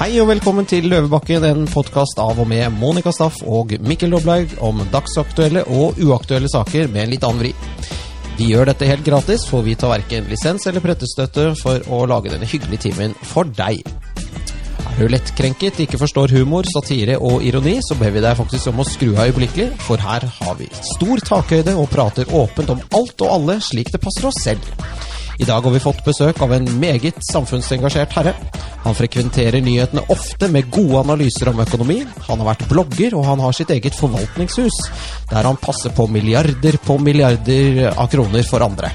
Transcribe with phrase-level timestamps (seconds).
[0.00, 4.54] Hei og velkommen til Løvebakken, en podkast av og med Monica Staff og Mikkel Doblaug
[4.64, 7.50] om dagsaktuelle og uaktuelle saker med en litt annen vri.
[8.38, 12.32] Vi gjør dette helt gratis, for vi tar verken lisens eller prettestøtte for å lage
[12.32, 13.84] denne hyggelige timen for deg.
[14.88, 18.80] Er du lettkrenket, ikke forstår humor, satire og ironi, så ber vi deg faktisk om
[18.80, 23.20] å skru av øyeblikkelig, for her har vi stor takhøyde og prater åpent om alt
[23.20, 24.64] og alle slik det passer oss selv.
[25.40, 28.34] I dag har vi fått besøk av en meget samfunnsengasjert herre.
[28.84, 32.02] Han frekventerer nyhetene ofte med gode analyser om økonomi.
[32.26, 34.76] Han har vært blogger, og han har sitt eget forvaltningshus,
[35.30, 38.92] der han passer på milliarder på milliarder av kroner for andre.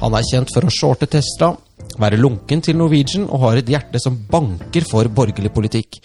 [0.00, 1.52] Han er kjent for å shorte Tesla,
[2.00, 6.00] være lunken til Norwegian og har et hjerte som banker for borgerlig politikk.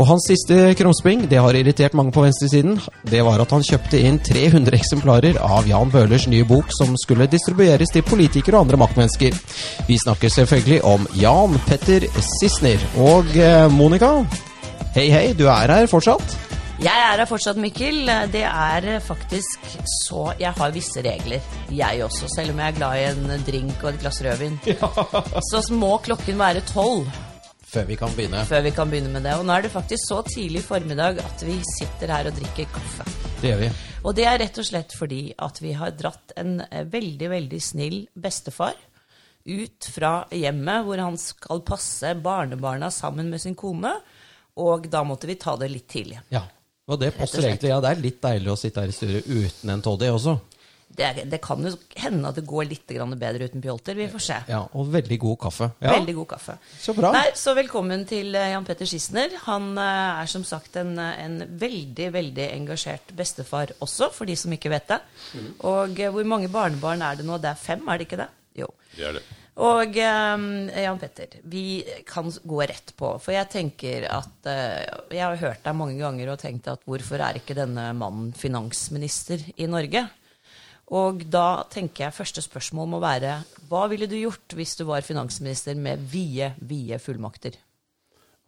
[0.00, 2.78] Og hans siste krumspring, det har irritert mange på venstresiden,
[3.10, 7.28] det var at han kjøpte inn 300 eksemplarer av Jan Bøhlers nye bok som skulle
[7.30, 9.36] distribueres til politikere og andre maktmennesker.
[9.88, 12.06] Vi snakker selvfølgelig om Jan Petter
[12.40, 12.80] Sissener.
[13.00, 14.14] Og eh, Monica,
[14.96, 16.49] hei hei, du er her fortsatt?
[16.80, 18.06] Jeg er her fortsatt, Mikkel.
[18.32, 19.66] Det er faktisk
[20.06, 21.42] så Jeg har visse regler,
[21.76, 22.28] jeg også.
[22.32, 24.54] Selv om jeg er glad i en drink og et glass rødvin.
[25.50, 27.10] Så må klokken være tolv
[27.70, 28.44] Før vi kan begynne.
[28.48, 29.34] før vi kan begynne med det.
[29.38, 33.04] Og nå er det faktisk så tidlig formiddag at vi sitter her og drikker kaffe.
[33.42, 33.68] Det gjør vi.
[34.04, 37.98] Og det er rett og slett fordi at vi har dratt en veldig, veldig snill
[38.16, 38.78] bestefar
[39.44, 43.92] ut fra hjemmet hvor han skal passe barnebarna sammen med sin kone.
[44.56, 46.18] Og da måtte vi ta det litt tidlig.
[46.32, 46.42] Ja.
[46.90, 47.70] Og det passer egentlig.
[47.70, 50.38] Ja, det er litt deilig å sitte her i studio uten en toddy også.
[50.90, 51.70] Det, det kan jo
[52.02, 53.94] hende at det går litt grann bedre uten pjolter.
[53.94, 54.38] Vi får se.
[54.50, 55.68] Ja, Og veldig god kaffe.
[55.78, 56.56] Ja, Veldig god kaffe.
[56.82, 57.12] Så bra.
[57.14, 59.36] Nei, så velkommen til eh, Jan Petter Schissner.
[59.46, 64.34] Han eh, er som sagt en, eh, en veldig, veldig engasjert bestefar også, for de
[64.40, 64.98] som ikke vet det.
[65.38, 65.50] Mm.
[65.70, 67.38] Og hvor mange barnebarn er det nå?
[67.38, 68.30] Det er fem, er det ikke det?
[68.58, 68.72] Jo.
[68.96, 69.24] Det er det.
[69.60, 70.44] Og eh,
[70.84, 73.12] Jan Petter, vi kan gå rett på.
[73.20, 77.20] For jeg tenker at eh, Jeg har hørt deg mange ganger og tenkt at hvorfor
[77.20, 80.06] er ikke denne mannen finansminister i Norge?
[80.90, 83.36] Og da tenker jeg første spørsmål må være
[83.70, 87.60] hva ville du gjort hvis du var finansminister med vide, vide fullmakter?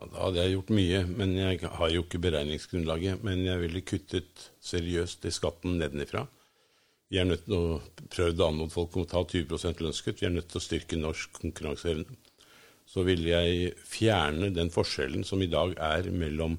[0.00, 3.20] Ja, Da hadde jeg gjort mye, men jeg har jo ikke beregningsgrunnlaget.
[3.22, 6.24] Men jeg ville kuttet seriøst i skatten nedenifra.
[7.12, 10.22] Vi er nødt til å prøve å anmode folk om å ta 20 lønnskutt.
[10.22, 12.16] Vi er nødt til å styrke norsk konkurranseevne.
[12.88, 16.56] Så ville jeg fjerne den forskjellen som i dag er mellom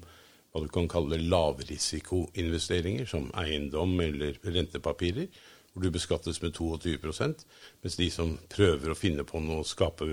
[0.54, 5.26] hva du kan kalle lavrisikoinvesteringer, som eiendom eller rentepapirer,
[5.72, 7.44] hvor du beskattes med 22%
[7.82, 10.06] mens de som prøver å finne på noe, skape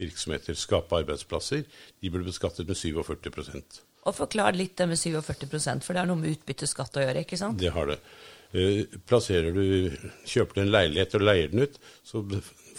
[0.00, 1.66] virksomheter, skape arbeidsplasser,
[1.98, 6.22] de blir beskattet med 47 Og forklar litt det med 47% for det har noe
[6.22, 7.58] med utbytteskatt å gjøre, ikke sant?
[7.58, 7.98] Det har det.
[8.52, 9.64] Eh, Plasserer du,
[10.26, 12.22] kjøper du en leilighet og leier den ut, så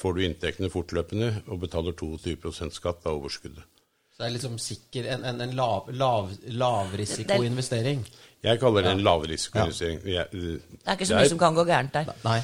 [0.02, 3.64] får du inntektene fortløpende og betaler 22% skatt av overskuddet.
[4.12, 8.04] Så det er liksom sikker en, en, en lav, lav, lavrisikoinvestering.
[8.42, 10.00] Jeg kaller det en lavrisikoinvestering.
[10.10, 10.26] Ja.
[10.34, 12.12] eh, Det er ikke så mye som kan gå gærent der.
[12.26, 12.40] Nei.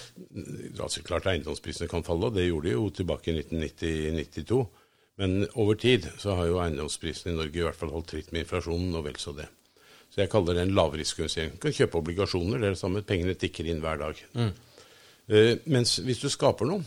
[0.79, 4.59] Altså, klart eiendomsprisene kan falle, og det gjorde de jo tilbake i 1990-92.
[5.17, 8.45] Men over tid så har jo eiendomsprisene i Norge i hvert fall holdt tritt med
[8.45, 9.47] inflasjonen, og vel så det.
[10.17, 11.51] Så jeg kaller det en lavrisikoinvestering.
[11.53, 13.03] Du kan kjøpe obligasjoner, det er det samme.
[13.05, 14.21] Pengene tikker inn hver dag.
[15.29, 16.81] Eh, mens hvis du skaper noe,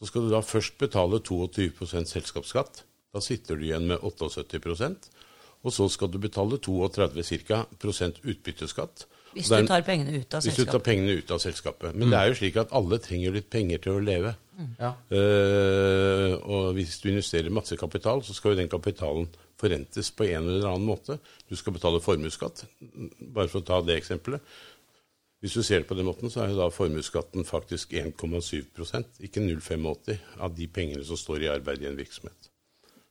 [0.00, 2.80] så skal du da først betale 22% selskapsskatt.
[3.12, 5.12] Da sitter du igjen med 78%
[5.62, 9.06] og så skal du betale 32 cirka, prosent utbytteskatt.
[9.32, 10.84] Hvis du tar pengene ut av hvis du tar selskapet.
[10.84, 11.94] pengene ut av selskapet.
[11.96, 14.34] Men det er jo slik at alle trenger litt penger til å leve.
[14.76, 14.90] Ja.
[15.08, 19.30] Uh, og hvis du investerer masse kapital, så skal jo den kapitalen
[19.62, 21.18] forrentes på en eller annen måte.
[21.48, 22.64] Du skal betale formuesskatt,
[23.32, 24.42] bare for å ta det eksempelet.
[25.42, 29.42] Hvis du ser det på den måten, så er jo da formuesskatten faktisk 1,7% ikke
[29.42, 32.52] 0,85 av de pengene som står i arbeid i en virksomhet.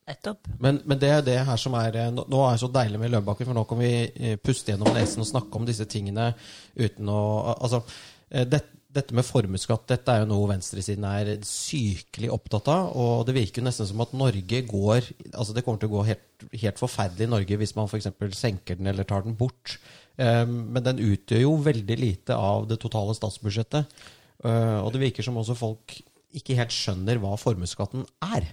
[0.08, 0.48] Nettopp.
[0.60, 3.12] Men, men det er det her som er eh, Nå er det så deilig med
[3.14, 6.32] Løvebakken, for nå kan vi eh, puste gjennom nesen og snakke om disse tingene
[6.80, 7.20] uten å
[7.54, 7.84] Altså,
[8.32, 12.92] eh, det, dette med formuesskatt dette er jo noe venstresiden er sykelig opptatt av.
[13.00, 16.06] Og det virker jo nesten som at Norge går Altså, det kommer til å gå
[16.10, 18.10] helt, helt forferdelig i Norge hvis man f.eks.
[18.38, 19.78] senker den eller tar den bort.
[20.18, 24.02] Eh, Men den utgjør jo veldig lite av det totale statsbudsjettet.
[24.44, 26.00] Eh, Og det virker som også folk
[26.36, 28.48] ikke helt skjønner hva formuesskatten er.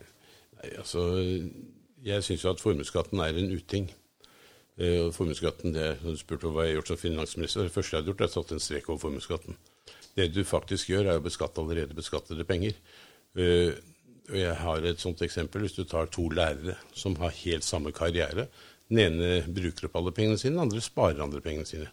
[0.59, 1.03] Nei, altså,
[2.03, 3.91] jeg syns jo at formuesskatten er en uting.
[4.79, 8.13] Eh, formuesskatten, det, du spurte hva jeg har gjort som finansminister, det første jeg hadde
[8.13, 9.59] gjort, er å satt en strek over formuesskatten.
[10.19, 12.75] Det du faktisk gjør, er å beskatte allerede beskattede penger.
[13.39, 13.77] Eh,
[14.35, 15.63] jeg har et sånt eksempel.
[15.65, 18.49] Hvis du tar to lærere som har helt samme karriere.
[18.89, 21.91] Den ene bruker opp alle pengene sine, den andre sparer andre pengene sine.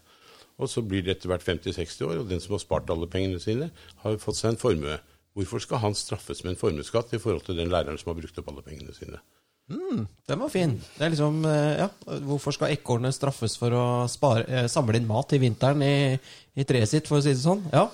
[0.56, 3.40] Og så blir det etter hvert 50-60 år, og den som har spart alle pengene
[3.42, 3.68] sine,
[4.00, 4.96] har fått seg en formue.
[5.36, 8.38] Hvorfor skal han straffes med en formuesskatt i forhold til den læreren som har brukt
[8.40, 9.20] opp alle pengene sine?
[9.66, 10.76] Den var fin.
[10.94, 11.88] Det er liksom, eh, ja,
[12.22, 16.18] Hvorfor skal ekornet straffes for å spare, eh, samle inn mat til vinteren i,
[16.54, 17.64] i treet sitt, for å si det sånn?
[17.72, 17.88] Ja.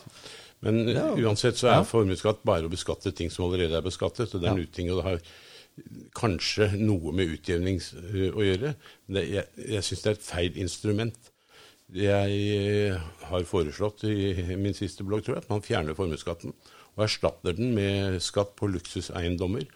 [0.62, 0.84] Men
[1.18, 4.34] uansett så er formuesskatt bare å beskatte ting som allerede er beskattet.
[4.34, 5.24] og Det er en uting, og det har
[6.14, 8.74] kanskje noe med utjevning eh, å gjøre.
[9.06, 11.30] Men det, jeg jeg syns det er et feil instrument.
[11.92, 16.54] Jeg har foreslått i min siste blogg tror jeg, at man fjerner formuesskatten
[16.96, 19.66] og erstatter den med skatt på luksuseiendommer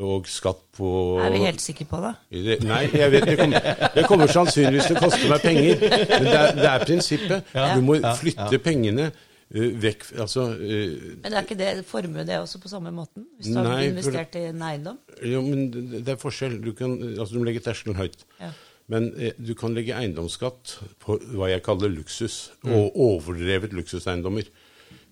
[0.00, 0.86] og skatt på
[1.20, 2.14] Er vi helt sikre på det?
[2.30, 3.60] det- Nei, jeg vet, det, kommer,
[3.94, 5.84] det kommer sannsynligvis til å koste meg penger.
[5.84, 7.52] Men det er, det er prinsippet.
[7.76, 12.58] Du må flytte pengene uh, vekk altså, uh, Men er ikke det formue det også
[12.62, 13.26] på samme måten?
[13.36, 14.98] Hvis du har investert for- i en eiendom?
[15.22, 16.56] Jo, men det er forskjell.
[16.64, 18.24] Du, kan, altså, du må legge terskelen høyt.
[18.40, 18.50] Ja.
[18.88, 24.48] Men eh, du kan legge eiendomsskatt på hva jeg kaller luksus, og overdrevet luksuseiendommer.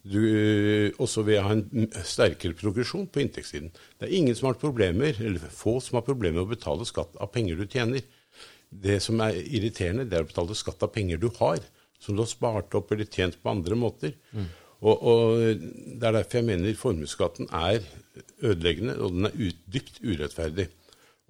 [0.03, 3.69] Du, eh, også vil å ha en sterkere progresjon på inntektssiden.
[3.99, 7.19] Det er ingen som har problemer, eller få som har problemer med å betale skatt
[7.21, 8.07] av penger du tjener.
[8.71, 11.61] Det som er irriterende, det er å betale skatt av penger du har,
[12.01, 14.15] som du har spart opp eller tjent på andre måter.
[14.81, 15.41] Og, og
[16.01, 17.83] Det er derfor jeg mener formuesskatten er
[18.41, 20.71] ødeleggende, og den er ut, dypt urettferdig.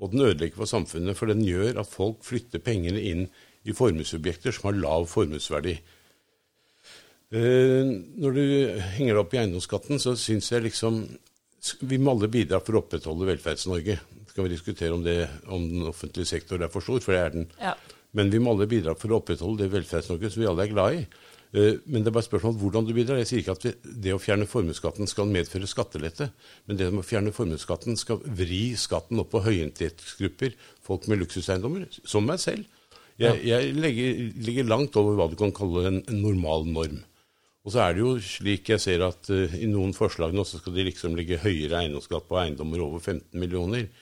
[0.01, 3.27] Og den ødelegger for samfunnet, for den gjør at folk flytter pengene inn
[3.67, 5.75] i formuesobjekter som har lav formuesverdi.
[7.31, 7.87] Eh,
[8.19, 8.43] når du
[8.97, 11.05] henger deg opp i eiendomsskatten, så syns jeg liksom
[11.87, 13.99] Vi må alle bidra for å opprettholde Velferds-Norge.
[14.27, 17.21] Så kan vi diskutere om, det, om den offentlige sektor er for stor, for det
[17.21, 17.51] er den.
[17.61, 17.75] Ja.
[18.17, 20.97] Men vi må alle bidra for å opprettholde det Velferds-Norge som vi alle er glad
[20.97, 21.03] i.
[21.53, 23.21] Eh, Men det er bare spørsmål om hvordan du bidrar.
[23.21, 26.31] Jeg sier ikke at det å fjerne formuesskatten skal medføre skattelette,
[26.67, 30.57] men det å fjerne formuesskatten skal vri skatten opp på høyinntektsgrupper,
[30.87, 32.65] folk med luksuseiendommer, som meg selv.
[33.21, 37.03] Jeg, jeg legger, ligger langt over hva du kan kalle en normal norm.
[37.71, 40.59] Og så er det jo slik jeg ser at uh, i noen forslag nå så
[40.59, 43.87] skal de liksom ligge høyere eiendomsskatt på eiendommer over 15 millioner.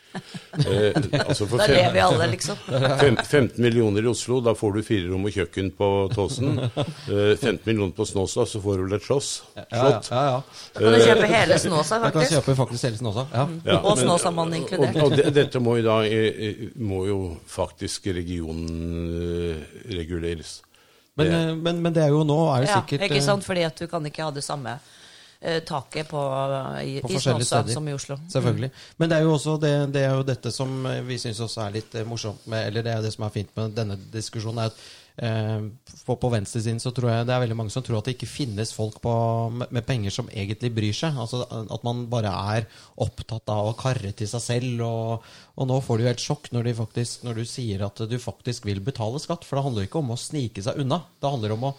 [0.59, 2.57] Eh, altså for Da lever vi alle, liksom.
[3.03, 6.57] Fem, 15 millioner i Oslo, da får du fire rom og kjøkken på Tåsen.
[6.65, 9.29] Uh, 15 millioner på Snåsa, så får du vel et slåss.
[9.53, 10.09] Ja, ja, Slott.
[10.11, 10.39] ja, ja.
[10.73, 12.09] Da kan du kjøpe hele Snåsa, faktisk.
[12.09, 13.45] Da kan du kjøpe faktisk hele Snåsa, Ja.
[13.69, 14.97] Ja, Og Snåsamannen inkludert.
[14.97, 17.21] Og, og det, dette må jo da eh, eh, må jo
[17.53, 20.63] faktisk regionen eh, reguleres.
[21.19, 23.27] Men, Det- eh, men, men det er jo nå er det Ja, sikkert ikke eh,
[23.27, 23.45] sant?
[23.45, 24.77] Fordi at du kan ikke ha det samme
[25.41, 26.21] eh, taket på,
[26.83, 27.75] i, På i forskjellige Snåsa steder.
[27.75, 28.17] som i Oslo.
[28.33, 28.71] Selvfølgelig.
[28.99, 31.67] Men det er jo også det, det er jo dette som eh, vi syns også
[31.67, 33.99] er litt eh, morsomt med Eller det er jo det som er fint med denne
[34.13, 34.81] diskusjonen, er at
[35.25, 35.65] eh,
[36.07, 38.31] på, på venstresiden så tror jeg det er veldig mange som tror at det ikke
[38.31, 39.13] finnes folk på,
[39.59, 41.19] med, penger som egentlig bryr seg.
[41.19, 42.69] Altså At man bare er
[43.05, 44.85] opptatt av å karre til seg selv.
[44.87, 48.19] Og, og nå får du jo helt sjokk når, faktisk, når du sier at du
[48.23, 49.47] faktisk vil betale skatt.
[49.47, 51.03] For det handler ikke om å snike seg unna.
[51.21, 51.75] Det handler om å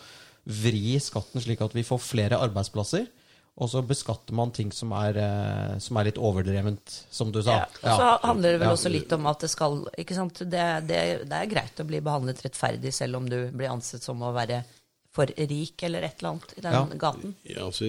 [0.50, 3.09] vri skatten slik at vi får flere arbeidsplasser.
[3.57, 7.57] Og så beskatter man ting som er, eh, som er litt overdrevent, som du sa.
[7.57, 7.66] Ja.
[7.81, 8.74] Og så handler det vel Ja.
[8.74, 10.40] også litt om at det skal ikke sant?
[10.40, 14.22] Det, det, det er greit å bli behandlet rettferdig selv om du blir ansett som
[14.22, 14.63] å være
[15.12, 16.86] for rik eller et eller annet i den Ja.
[16.96, 17.36] gaten.
[17.44, 17.84] Ja, altså,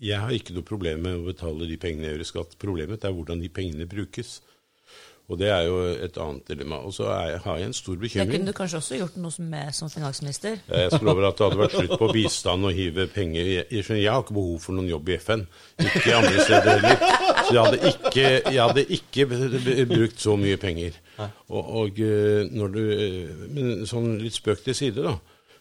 [0.00, 2.58] jeg har ikke noe problem med å betale de pengene jeg gjør i skatt.
[2.58, 4.40] Problemet er hvordan de pengene brukes.
[5.30, 6.80] Og det er jo et annet dilemma.
[6.82, 8.30] Og så har jeg en stor bekymring.
[8.32, 10.56] Det kunne du kanskje også gjort noe med som finansminister.
[10.66, 14.10] Jeg skal love at det hadde vært slutt på bistand og hive penger Jeg, jeg,
[14.10, 15.44] har ikke behov for noen jobb i FN.
[15.78, 17.06] Ikke andre steder heller.
[17.46, 19.28] Så jeg hadde ikke, jeg hadde ikke
[19.94, 20.98] brukt så mye penger.
[21.46, 25.14] Og, og eh, når du eh, Men sånn litt spøk til side, da.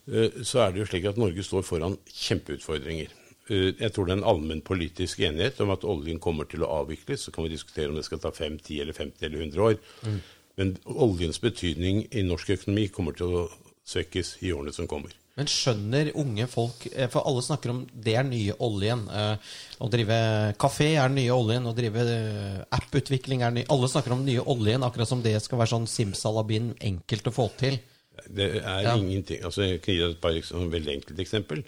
[0.09, 3.13] eh, Så er det jo slik at Norge står foran kjempeutfordringer.
[3.49, 6.69] Eh, Jeg tror det er en allmenn politisk enighet om at oljen kommer til å
[6.83, 7.25] avvikles.
[7.27, 9.79] Så kan vi diskutere om det skal ta 5, 10, eller 50 eller 100 år.
[10.57, 13.49] Men oljens betydning i norsk økonomi kommer til å
[13.89, 15.11] svekkes i årene som kommer.
[15.39, 19.05] Men skjønner unge folk eh, For alle snakker om det er nye oljen.
[19.07, 19.37] eh,
[19.79, 20.17] Å drive
[20.59, 21.63] kafé er nye oljen.
[21.65, 22.03] Å drive
[22.75, 26.73] apputvikling er ny Alle snakker om nye oljen, akkurat som det skal være sånn simsalabim
[26.81, 27.79] enkelt å få til.
[28.27, 28.97] Det er Ja.
[28.97, 31.63] ingenting altså Jeg kan gi deg et par sånn veldig enkelt eksempel.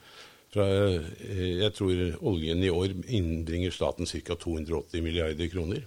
[0.52, 4.36] Fra, eh, jeg tror oljen i år innbringer staten ca.
[4.36, 5.86] 280 milliarder kroner.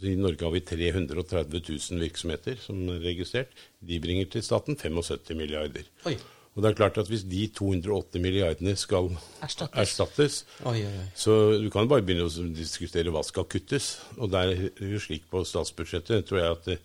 [0.00, 3.50] I Norge har vi 330 000 virksomheter som er registrert.
[3.84, 5.84] De bringer til staten 75 milliarder.
[6.08, 6.14] Oi.
[6.56, 9.10] Og det er klart at Hvis de 280 milliardene skal
[9.44, 9.76] Erstattes.
[9.78, 11.04] erstattes, Oi, oi, oi.
[11.14, 13.98] så du kan bare begynne å diskutere hva skal kuttes.
[14.16, 16.78] Og det er jo slik på statsbudsjettet, tror jeg at det,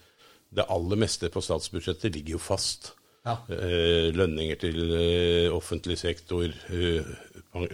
[0.60, 2.92] det aller meste på statsbudsjettet ligger jo fast.
[3.26, 3.38] Ja.
[3.50, 7.08] Eh, lønninger til eh, offentlig sektor, eh,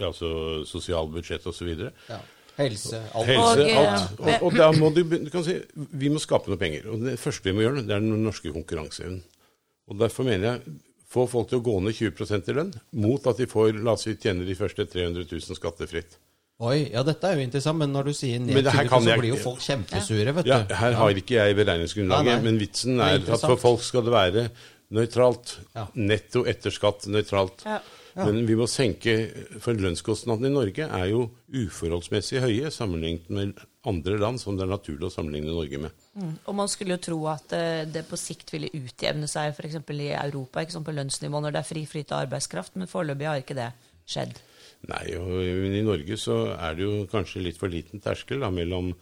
[0.00, 1.74] altså sosialbudsjett osv.
[2.08, 2.20] Ja.
[2.56, 3.26] Helse, alt.
[3.28, 4.16] Helse, alt.
[4.20, 5.58] Og, og da må du, du kan si,
[5.96, 6.88] vi må skape noe penger.
[6.92, 9.22] Og det første vi må gjøre, det er den norske konkurranseevnen.
[9.90, 10.74] Og derfor mener jeg
[11.12, 14.06] få folk til å gå ned 20% i lønn, mot at de får, la oss
[14.06, 16.16] si, tjener de første 300 000 skattefritt.
[16.62, 19.02] Oi, ja dette er jo interessant, men når du sier ned det her nedtrykkete, kan
[19.02, 20.74] så jeg- blir jo folk kjempesure, vet Ja, du.
[20.78, 22.42] her har ikke jeg beregningsgrunnlaget, Nei, nei.
[22.44, 24.44] men vitsen er er at for folk skal det være
[24.94, 25.56] nøytralt.
[25.76, 25.88] Ja.
[25.98, 27.64] Netto etter skatt nøytralt.
[27.66, 27.80] Ja.
[28.12, 29.12] Men vi må senke
[29.62, 34.72] For lønnskostnadene i Norge er jo uforholdsmessig høye sammenlignet med andre land som det er
[34.74, 36.02] naturlig å sammenligne Norge med.
[36.14, 36.34] Mm.
[36.44, 39.80] Og man skulle jo tro at eh, det på sikt ville utjevne seg f.eks.
[39.96, 43.30] i Europa ikke sånn på lønnsnivå når det er fri flyt av arbeidskraft, men foreløpig
[43.30, 43.70] har ikke det
[44.06, 44.36] skjedd.
[44.90, 45.32] Nei, og
[45.62, 48.92] men i Norge så er det jo kanskje litt for liten terskel da, mellom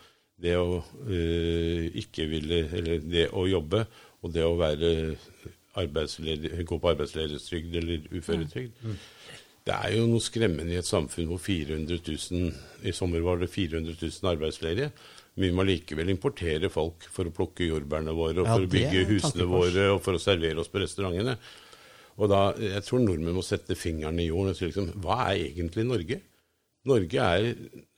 [0.40, 3.84] det å øh, ikke ville Eller det å jobbe
[4.20, 4.90] og det å være
[5.74, 8.84] gå på arbeidsledighetstrygd eller uføretrygd.
[9.66, 13.50] Det er jo noe skremmende i et samfunn hvor 400 000 I sommer var det
[13.52, 14.90] 400 000 arbeidsledige.
[15.40, 19.04] Vi må likevel importere folk for å plukke jordbærene våre, og Ja, for å bygge
[19.12, 21.36] husene våre, og for å servere oss på restaurantene.
[22.18, 25.46] Og da, Jeg tror nordmenn må sette fingeren i jorden og si liksom, hva er
[25.46, 26.20] egentlig Norge?
[26.88, 27.50] Norge er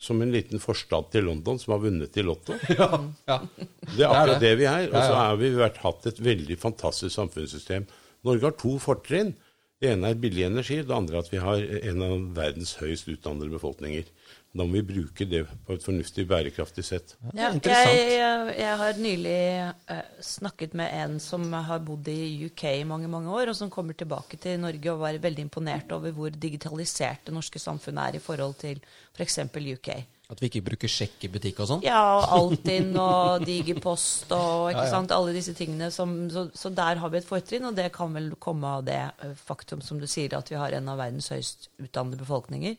[0.03, 2.57] som en liten forstad til London som har vunnet i Lotto.
[2.79, 2.89] Ja,
[3.31, 3.39] ja.
[3.87, 4.49] Det er akkurat det.
[4.49, 4.89] det vi er.
[4.91, 7.87] Og så har vi vært, hatt et veldig fantastisk samfunnssystem.
[8.27, 9.35] Norge har to fortrinn.
[9.83, 13.09] Det ene er billig energi, det andre er at vi har en av verdens høyest
[13.11, 14.07] utdannede befolkninger.
[14.53, 17.15] Da må vi bruke det på et fornuftig, bærekraftig sett.
[17.33, 22.67] Ja, jeg, jeg, jeg har nylig eh, snakket med en som har bodd i UK
[22.75, 26.13] i mange mange år, og som kommer tilbake til Norge og var veldig imponert over
[26.13, 28.85] hvor digitalisert det norske samfunnet er i forhold til
[29.17, 29.41] f.eks.
[29.57, 29.91] UK.
[30.33, 31.83] At vi ikke bruker sjekk i butikk og sånn.
[31.89, 34.93] Ja, og Altinn og Digipost og ikke Ja, ja.
[34.93, 35.89] sant, alle disse tingene.
[35.93, 39.01] Som, så, så der har vi et fortrinn, og det kan vel komme av det
[39.01, 42.77] eh, faktum som du sier, at vi har en av verdens høyest utdannede befolkninger.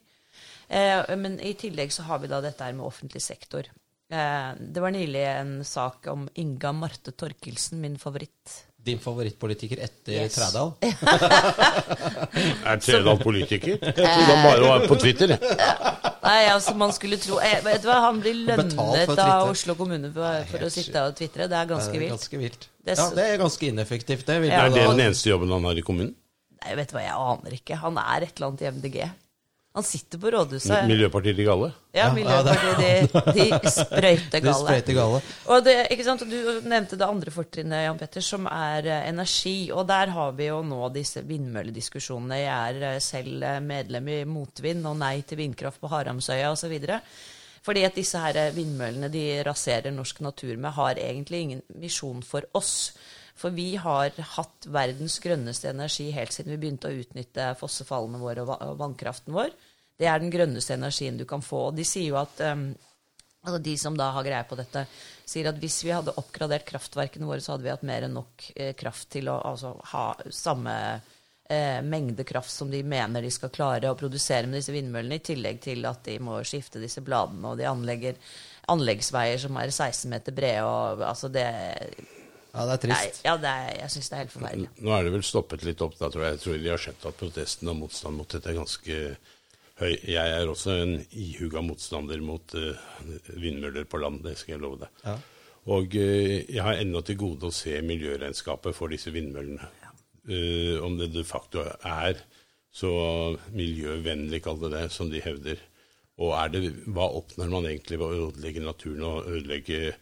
[0.74, 3.68] Eh, men i tillegg så har vi da dette her med offentlig sektor.
[4.14, 8.64] Eh, det var nylig en sak om Inga Marte Torkelsen, min favoritt.
[8.84, 10.34] Din favorittpolitiker etter Yes.
[10.36, 10.74] Trædal?
[12.68, 13.78] Er Tredal politiker?
[13.80, 15.34] Jeg trodde han bare var på Twitter.
[16.24, 18.76] Nei, altså man skulle tro jeg, Vet du hva, Han blir lønnet
[19.20, 19.48] av.
[19.52, 21.48] Oslo kommune for, for å sitte og tvitre.
[21.52, 22.16] Det er ganske Det er vilt.
[22.18, 22.68] Ganske vilt.
[22.84, 24.40] Det er Ja, det er ganske ineffektivt, det.
[24.50, 24.66] Ja.
[24.66, 26.14] Er det den eneste jobben han har i kommunen?
[26.64, 27.80] Nei, vet du hva, jeg aner ikke.
[27.88, 29.00] Han er et eller annet i MDG.
[29.74, 30.86] Han sitter på rådhuset.
[30.86, 31.72] Miljøpartiet De Galle?
[31.98, 34.44] Ja, Miljøpartiet, de, de sprøyter
[34.86, 35.22] Det galle.
[35.50, 36.22] Og det, ikke sant?
[36.30, 39.72] Du nevnte det andre fortrinnet, Jan Petter, som er eh, energi.
[39.74, 42.38] Og der har vi jo nå disse vindmøllediskusjonene.
[42.44, 46.78] Jeg er eh, selv eh, medlem i Motvind og Nei til vindkraft på Haramsøya osv.
[47.66, 52.46] Fordi at disse her vindmøllene de raserer norsk natur med, har egentlig ingen misjon for
[52.54, 52.94] oss.
[53.44, 58.46] For vi har hatt verdens grønneste energi helt siden vi begynte å utnytte fossefallene våre
[58.48, 59.52] og vannkraften vår.
[60.00, 61.68] Det er den grønneste energien du kan få.
[61.70, 62.70] Og de sier jo at um,
[63.44, 64.86] altså De som da har greie på dette,
[65.28, 68.48] sier at hvis vi hadde oppgradert kraftverkene våre, så hadde vi hatt mer enn nok
[68.56, 73.52] eh, kraft til å altså, ha samme eh, mengde kraft som de mener de skal
[73.52, 77.52] klare å produsere med disse vindmøllene, i tillegg til at de må skifte disse bladene,
[77.52, 78.16] og de anlegger
[78.72, 80.64] anleggsveier som er 16 meter brede.
[80.64, 81.50] og altså det
[82.54, 83.24] Ja, det er Nei, trist.
[83.26, 84.68] ja, det er, jeg syns det er helt forferdelig.
[84.86, 86.36] Nå er det vel stoppet litt opp, da tror jeg.
[86.36, 88.98] Jeg tror de har skjønt at protesten og motstand mot dette er ganske
[89.82, 89.94] høy.
[90.06, 92.92] Jeg er også en ihuga motstander mot uh,
[93.42, 95.02] vindmøller på land, det skal jeg love deg.
[95.08, 95.18] Ja.
[95.74, 99.74] Og uh, jeg har ennå til gode å se miljøregnskapet for disse vindmøllene.
[100.30, 102.22] Uh, om det de facto er
[102.74, 102.94] så
[103.54, 105.58] miljøvennlig, kall det det, som de hevder.
[106.22, 109.96] Og er det, hva oppnår man egentlig ved å ødelegge naturen og ødelegge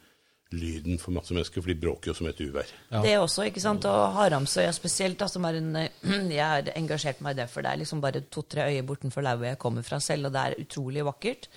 [0.56, 1.64] lyden for masse mennesker?
[1.64, 2.72] For de bråker jo som et uvær.
[2.92, 3.02] Ja.
[3.06, 3.88] Det også, ikke sant.
[3.90, 5.78] Og Haramsøya spesielt, da, som er en
[6.40, 9.40] Jeg har engasjert meg i det, for det er liksom bare to-tre øyer bortenfor der
[9.40, 11.48] hvor jeg kommer fra selv, og det er utrolig vakkert.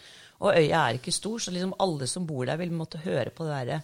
[0.44, 3.46] Og øya er ikke stor, så liksom alle som bor der, vil måtte høre på
[3.46, 3.82] det derre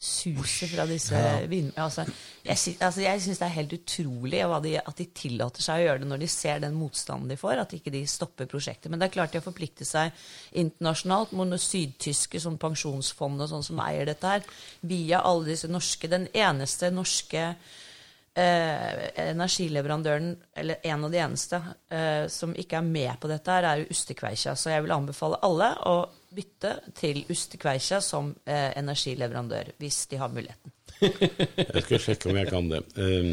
[0.00, 1.18] suset fra disse
[1.50, 1.74] vind...
[1.76, 2.06] Altså,
[2.40, 5.84] jeg, sy altså, jeg syns det er helt utrolig de, at de tillater seg å
[5.84, 8.88] gjøre det når de ser den motstanden de får, at ikke de stopper prosjektet.
[8.88, 10.16] Men det er klart de har forpliktet seg
[10.62, 14.48] internasjonalt mot sydtyske sånn pensjonsfond og sånn som eier dette her,
[14.80, 21.60] via alle disse norske Den eneste norske eh, energileverandøren, eller en av de eneste,
[21.92, 24.56] eh, som ikke er med på dette, her, er Ustekveikja.
[24.56, 25.98] Så jeg vil anbefale alle å
[26.34, 30.74] bytte til Ustekveikja som eh, energileverandør, hvis de har muligheten.
[31.00, 32.80] Jeg skal sjekke om jeg kan det.
[33.00, 33.30] Eh,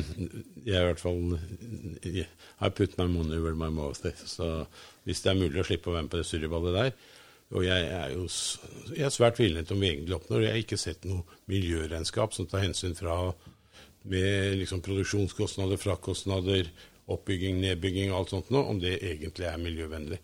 [0.67, 1.35] Jeg i hvert fall
[2.07, 4.23] I put my money where my mouth is.
[4.31, 4.65] Så
[5.03, 6.91] hvis det er mulig å slippe å være med på det surreballet der
[7.55, 8.25] Og jeg er jo
[8.93, 10.45] jeg er svært tvilende til om vi egentlig oppnår.
[10.45, 13.17] Jeg har ikke sett noe miljøregnskap som tar hensyn fra
[14.07, 16.69] med liksom produksjonskostnader, frakostnader,
[17.11, 20.19] oppbygging, nedbygging og alt sånt noe, om det egentlig er miljøvennlig.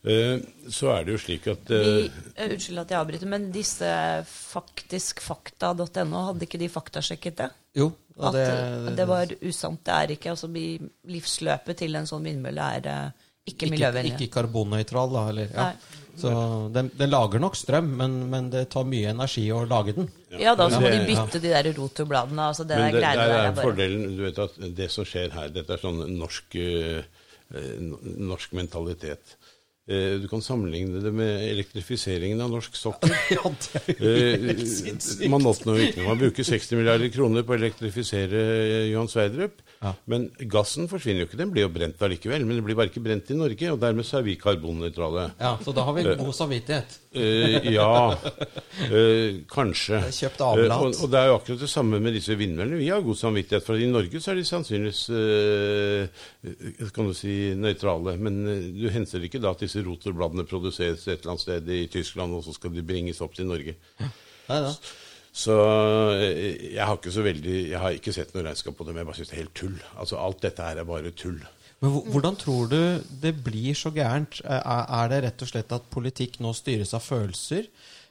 [0.00, 0.40] Eh,
[0.72, 3.90] Så er det jo slik at eh, Vi, eh, unnskyld at jeg avbryter, men disse
[4.24, 7.48] faktiskfakta.no, hadde ikke de faktasjekket det?
[7.76, 8.46] Jo, og At det,
[8.86, 9.82] det, det var usant.
[9.84, 14.16] Det er ikke altså, Livsløpet til en sånn vindmølle er eh, ikke miljøvennlig.
[14.16, 15.26] Ikke karbonnøytral, da.
[15.32, 15.68] Eller, ja.
[16.20, 16.30] Så
[16.74, 20.10] den, den lager nok strøm, men, men det tar mye energi å lage den.
[20.36, 22.48] Ja, da så må de bytte bytte de der rotorbladene.
[22.50, 25.32] Altså det Men der det, der er bare fordelen du vet at Det som skjer
[25.36, 27.24] her, dette er sånn norsk, eh,
[27.56, 27.70] eh,
[28.30, 29.36] norsk mentalitet.
[29.90, 33.10] Eh, Du kan sammenligne det med elektrifiseringen av norsk sokkel.
[33.36, 35.26] Ja, det er Eh, helt sinnssykt.
[35.32, 36.04] Man oppnår ikke.
[36.06, 39.58] Man bruker 60 milliarder kroner på å elektrifisere eh, Johan Sverdrup.
[39.80, 39.94] Ja.
[40.12, 41.38] Men gassen forsvinner jo ikke.
[41.40, 42.44] Den blir jo brent allikevel.
[42.46, 45.26] Men den blir bare ikke brent i Norge, og dermed så er vi karbonnøytrale.
[45.40, 46.98] Ja, så da har vi god samvittighet.
[47.72, 48.14] Ja,
[49.56, 50.02] kanskje.
[50.14, 50.76] Kjøpt avlat.
[50.84, 52.78] Og, og det er jo akkurat det samme med disse vindmøllene.
[52.80, 55.02] Vi har god samvittighet, for i Norge så er de sannsynligvis
[56.94, 58.14] kan du si, nøytrale.
[58.22, 58.40] Men
[58.76, 62.44] du henser ikke da at disse rotorbladene produseres et eller annet sted i Tyskland, og
[62.46, 63.76] så skal de bringes opp til Norge.
[64.00, 64.74] Nei, da.
[65.30, 65.54] Så
[66.16, 69.04] eh, jeg har ikke så veldig Jeg har ikke sett noe regnskap på det, men
[69.04, 69.76] jeg bare syns det er helt tull.
[69.94, 71.38] Altså Alt dette her er bare tull.
[71.80, 72.80] Men hvordan tror du
[73.22, 74.42] det blir så gærent?
[74.44, 77.70] Er, er det rett og slett at politikk nå styres av følelser?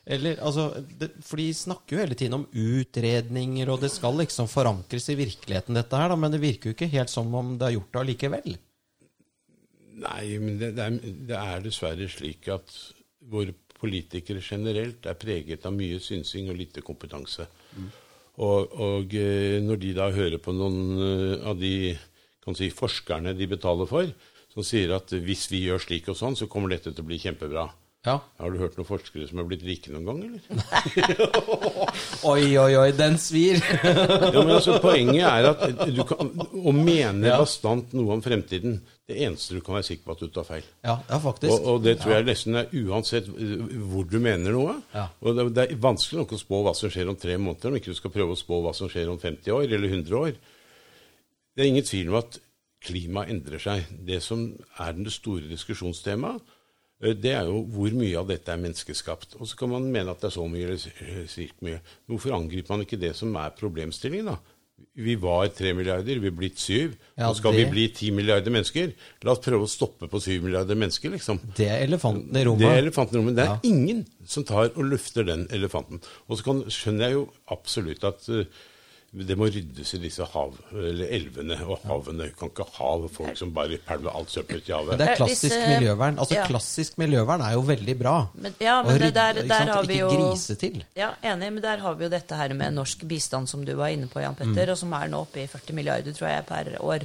[0.10, 4.50] Eller, altså, det, for de snakker jo hele tiden om utredninger, og det skal liksom
[4.50, 7.68] forankres i virkeligheten, dette her, da, men det virker jo ikke helt som om det
[7.68, 8.58] er gjort det allikevel.
[10.00, 12.76] Nei, men det, det, er, det er dessverre slik at
[13.30, 17.48] våre politikere generelt er preget av mye synsing og lite kompetanse.
[18.40, 21.74] Og, og eh, når de da hører på noen eh, av de
[22.56, 24.12] si, forskerne de betaler for,
[24.54, 27.20] som sier at hvis vi gjør slik og sånn, så kommer dette til å bli
[27.22, 27.68] kjempebra.
[28.08, 28.14] Ja.
[28.40, 31.50] Har du hørt noen forskere som er blitt rike noen gang, eller?
[32.32, 33.60] Oi, oi, oi, den svir!
[34.34, 37.38] Ja, men altså, Poenget er at du kan, å mene Ja.
[37.42, 38.78] bastant noe om fremtiden
[39.10, 40.68] Det eneste du kan være sikker på at du tar feil.
[40.86, 41.52] ja, ja, faktisk.
[41.58, 44.76] Og, og det tror jeg nesten er uansett uh, hvor du mener noe.
[44.94, 45.08] Ja.
[45.20, 47.80] Og det, det er vanskelig nok å spå hva som skjer om tre måneder, om
[47.82, 50.38] ikke du skal prøve å spå hva som skjer om 50 år eller 100 år.
[51.52, 52.38] Det er ingen tvil om at
[52.86, 53.90] klimaet endrer seg.
[54.08, 54.46] Det som
[54.80, 56.56] er det store diskusjonstemaet, eh,
[57.00, 59.38] det er jo hvor mye av dette er menneskeskapt.
[59.40, 61.80] Og så kan man mene at det er så mye eller slik mye.
[62.10, 64.38] Hvorfor angriper man ikke det som er problemstillingen, da?
[64.96, 66.94] Vi var tre milliarder, vi er blitt syv.
[67.18, 68.94] Ja, Nå skal det- vi bli ti milliarder mennesker.
[69.24, 71.40] La oss prøve å stoppe på syv milliarder mennesker, liksom.
[71.56, 72.60] Det er elefanten i rommet.
[72.60, 73.36] Det er elefanten i rommet.
[73.36, 73.60] Det er Ja.
[73.64, 76.02] ingen som tar og løfter den elefanten.
[76.30, 78.46] Og så kan, skjønner jeg jo absolutt at eh,
[79.10, 82.28] det må ryddes i disse hav, eller elvene og havene.
[82.30, 85.18] Du kan ikke ha folk som bare pælmer alt søppel til Men det er Eh,
[85.18, 86.20] klassisk miljøvern.
[86.20, 86.44] Altså, ja.
[86.46, 88.14] Klassisk miljøvern er jo veldig bra.
[88.36, 90.84] Men, ja, men det rydde, der, der har vi jo Ikke grise til.
[90.96, 93.88] Ja, enig, men der har vi jo dette her med norsk bistand, som du var
[93.96, 94.72] inne på, Jan Petter, Mm.
[94.72, 97.00] og som er nå oppe i 40 milliarder, tror jeg, per år.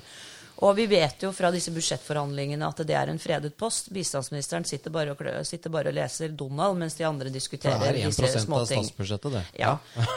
[0.64, 3.90] Og vi vet jo fra disse budsjettforhandlingene at det er en fredet post.
[3.92, 8.24] Bistandsministeren sitter bare og, klø- sitter bare og leser Donald, mens de andre diskuterer disse
[8.24, 8.24] småting.
[8.24, 9.42] Det er disse 1 av statsbudsjettet, det.
[9.61, 9.74] Ja.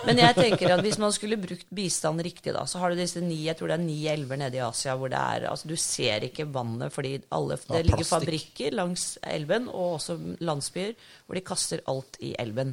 [0.07, 3.19] Men jeg tenker at hvis man skulle brukt bistand riktig, da, så har du disse
[3.23, 5.75] ni jeg tror det er ni elver nede i Asia hvor det er altså Du
[5.79, 11.43] ser ikke vannet fordi alle, det ligger fabrikker langs elven, og også landsbyer hvor de
[11.51, 12.71] kaster alt i elven.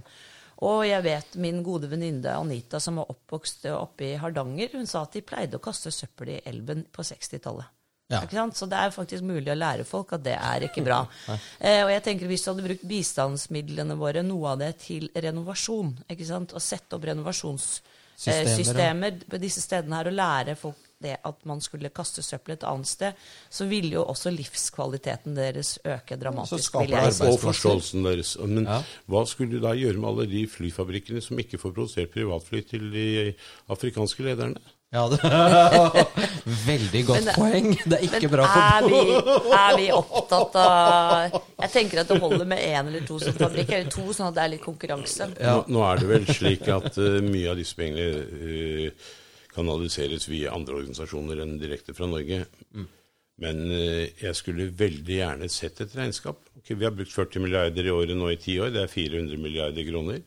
[0.62, 5.02] Og jeg vet min gode venninne Anita, som var oppvokst oppe i Hardanger, hun sa
[5.02, 7.66] at de pleide å kaste søppel i elven på 60-tallet.
[8.12, 8.20] Ja.
[8.52, 11.06] Så det er faktisk mulig å lære folk at det er ikke bra.
[11.58, 16.04] eh, og jeg tenker Hvis du hadde brukt bistandsmidlene våre, noe av det til renovasjon,
[16.12, 16.52] ikke sant?
[16.52, 21.60] og sette opp renovasjonssystemer eh, på disse stedene her, og lære folk det at man
[21.64, 26.56] skulle kaste søppel et annet sted, så ville jo også livskvaliteten deres øke dramatisk.
[26.56, 27.30] Så skaper det.
[27.30, 28.36] Og forståelsen deres.
[28.44, 28.80] Men Ja.
[29.10, 32.88] hva skulle du da gjøre med alle de flyfabrikkene som ikke får produsert privatfly til
[32.94, 33.34] de
[33.70, 34.62] afrikanske lederne?
[34.94, 35.18] Ja, det
[36.68, 37.72] Veldig godt Men poeng.
[37.82, 39.00] Det er ikke Men bra for er vi,
[39.58, 43.80] er vi opptatt av Jeg tenker at det holder med én eller to sånne fabrikker,
[43.80, 45.28] eller to, sånn at det er litt konkurranse.
[45.34, 49.10] Nå, nå er det vel slik at uh, mye av disse pengene eh,
[49.54, 52.44] kanaliseres via andre organisasjoner enn direkte fra Norge.
[53.42, 56.42] Men eh, jeg skulle veldig gjerne sett et regnskap.
[56.60, 58.70] Okay, vi har brukt 40 milliarder i året nå i ti år.
[58.74, 60.20] Det er 400 milliarder kroner.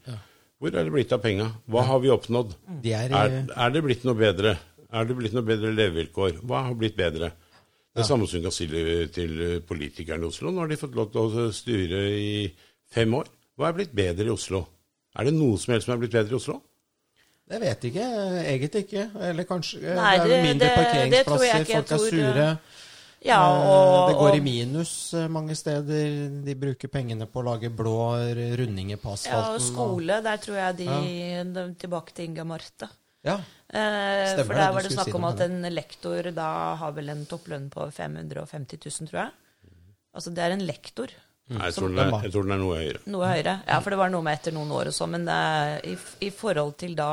[0.57, 1.51] Hvor er det blitt av penga?
[1.69, 2.55] Hva har vi oppnådd?
[2.83, 4.57] De er, Er, eh, er det blitt noe bedre?
[4.87, 6.41] Er det blitt noe bedre levevilkår?
[6.47, 7.31] Hva har blitt bedre?
[7.95, 8.67] Det er samme som du kan si
[9.15, 10.51] til politikerne i Oslo.
[10.51, 12.43] Nå har de fått lov til å styre i
[12.93, 13.31] fem år.
[13.57, 14.67] Hva er blitt bedre i Oslo?
[15.17, 16.59] Er det noe som helst som er blitt bedre i Oslo?
[17.49, 18.05] Jeg vet ikke.
[18.43, 19.03] Egentlig ikke.
[19.29, 21.83] Eller kanskje eh, Nei, Det er det- mindre det- det parkeringsplasser, ikke.
[21.87, 22.59] Folk er sure.
[23.25, 26.43] Ja, Eh, og, det går i minus eh, mange steder.
[26.45, 27.95] De bruker pengene på å lage blå
[28.59, 30.85] rundinger på Ja, og skole, skole, der tror jeg de,
[31.53, 32.89] de Tilbake til Inga Marte.
[33.25, 33.37] Ja.
[33.73, 37.09] Eh, Stemmer for der var det snakk si om at en lektor da har vel
[37.09, 39.31] en topplønn på 550 000, tror jeg.
[40.15, 41.07] Altså det er en lektor.
[41.47, 43.01] Nei, jeg, tror er, jeg tror den er noe høyere.
[43.07, 43.59] Noe høyere.
[43.69, 45.13] Ja, for det var noe med etter noen år og sånn.
[45.15, 45.95] Men eh, i,
[46.27, 47.11] i forhold til da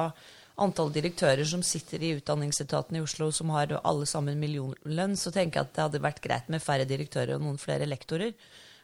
[0.64, 5.60] antall direktører som sitter i Utdanningsetaten i Oslo, som har alle sammen millionlønn, så tenker
[5.60, 8.34] jeg at det hadde vært greit med færre direktører og noen flere lektorer.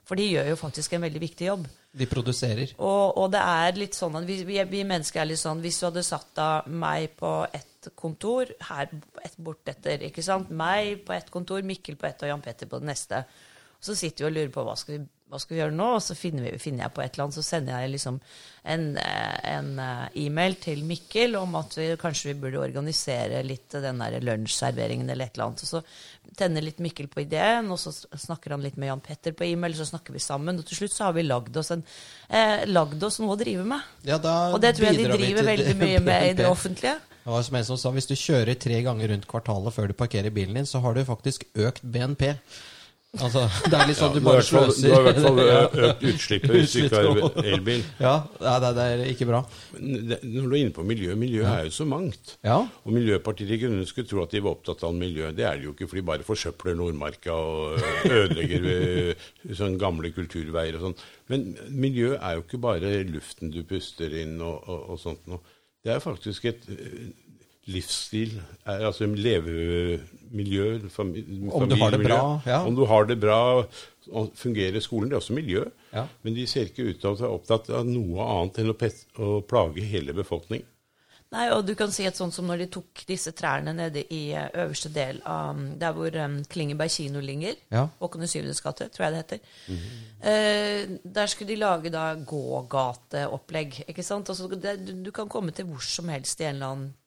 [0.07, 1.67] For de gjør jo faktisk en veldig viktig jobb.
[1.95, 2.73] De produserer.
[2.79, 5.81] Og, og det er litt sånn at vi, vi, vi, mennesker er litt sånn Hvis
[5.81, 8.91] du hadde satt av meg på ett kontor, her
[9.25, 12.79] et bortetter, ikke sant Meg på ett kontor, Mikkel på ett og Jan Petter på
[12.79, 13.25] det neste.
[13.83, 15.89] Så sitter vi og lurer på hva skal vi hva skal vi gjøre nå?
[15.95, 18.17] Og så finner, vi, finner, jeg på et eller annet, så sender jeg liksom
[18.75, 23.79] en, eh, en eh, e-mail til Mikkel om at vi, kanskje vi burde organisere litt
[23.79, 25.63] den der lunsjserveringen eller et eller annet.
[25.63, 29.37] Og så tenner litt Mikkel på ideen, og så snakker han litt med Jan Petter
[29.37, 30.59] på e-mail, så snakker vi sammen.
[30.59, 31.85] Og til slutt så har vi lagd oss, en,
[32.29, 33.87] eh, lagd oss noe å drive med.
[34.09, 36.99] Ja, og det tror jeg de driver veldig mye med i det offentlige.
[37.21, 39.95] Det var som en som sa, Hvis du kjører tre ganger rundt kvartalet før du
[39.95, 42.35] parkerer bilen din, så har du faktisk økt BNP.
[43.19, 44.85] Altså, det er litt sånn at du bare sløser.
[44.87, 45.41] Du har i hvert fall
[45.89, 47.83] økt utslippet hvis du ikke har elbil.
[48.07, 49.41] Ja, det, det, er ikke bra.
[49.75, 51.57] Det, når du er inne på miljø, miljø ja.
[51.57, 52.37] er jo så mangt.
[52.47, 52.61] Ja.
[52.87, 55.33] Og Miljøpartiet De Grønne skulle tro at de var opptatt av miljø.
[55.35, 58.69] Det er de jo ikke, for de bare forsøpler Nordmarka og ødelegger
[59.59, 61.01] sånne gamle kulturveier og sånn.
[61.33, 65.43] Men miljø er jo ikke bare luften du puster inn og, og, og sånt noe.
[65.83, 66.67] Det er faktisk et
[67.71, 68.35] livsstil,
[68.67, 72.61] altså levemiljø familie, Om du har det bra, ja.
[72.67, 73.41] Om du har det bra
[74.11, 75.11] og fungerer skolen.
[75.11, 75.65] Det er også miljø.
[75.93, 76.07] Ja.
[76.23, 78.77] Men de ser ikke ut til å være opptatt av noe annet enn å,
[79.23, 80.67] å plage hele befolkningen.
[81.31, 84.33] Nei, og du kan si at sånn som når de tok disse trærne nede i
[84.35, 87.85] eh, øverste del av Der hvor um, Klingeberg kino ligger, ja.
[88.01, 88.41] Håkon 7.
[88.65, 89.39] gate, tror jeg det heter.
[89.69, 90.01] Mm -hmm.
[90.27, 93.85] uh, der skulle de lage da gågateopplegg.
[93.89, 94.29] ikke sant?
[94.29, 97.00] Altså, det, du, du, kan komme til hvor som helst i en eller annen Eh,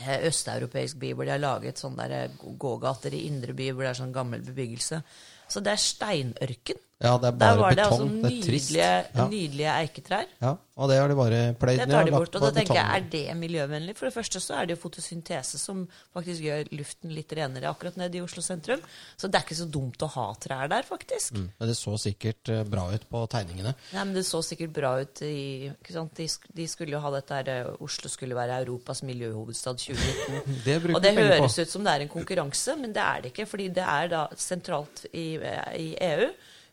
[0.00, 4.00] østeuropeisk by hvor de har laget sånne eh, gågater i indre by hvor det er
[4.00, 5.02] sånn gammel bebyggelse.
[5.48, 6.80] Så det er steinørken.
[7.02, 8.02] Ja, det er bare Der var det betong.
[8.02, 9.24] altså nydelige, ja.
[9.26, 10.26] nydelige eiketrær.
[10.40, 11.86] Ja, og det har de bare pløyd ned.
[11.90, 12.36] Det tar de bort.
[12.38, 13.94] Og da tenker jeg, er det miljøvennlig?
[13.98, 15.82] For det første så er det jo fotosyntese som
[16.14, 18.84] faktisk gjør luften litt renere akkurat nede i Oslo sentrum.
[19.18, 21.34] Så det er ikke så dumt å ha trær der, faktisk.
[21.34, 21.48] Mm.
[21.58, 23.74] Men det så sikkert uh, bra ut på tegningene.
[23.96, 25.34] Nei, men det så sikkert bra ut i
[25.72, 26.14] ikke sant?
[26.22, 26.28] De,
[26.62, 30.56] de skulle jo ha dette her uh, Oslo skulle være Europas miljøhovedstad 2019.
[30.68, 33.50] det og det høres ut som det er en konkurranse, men det er det ikke.
[33.50, 35.34] Fordi det er da sentralt i,
[35.82, 36.32] i EU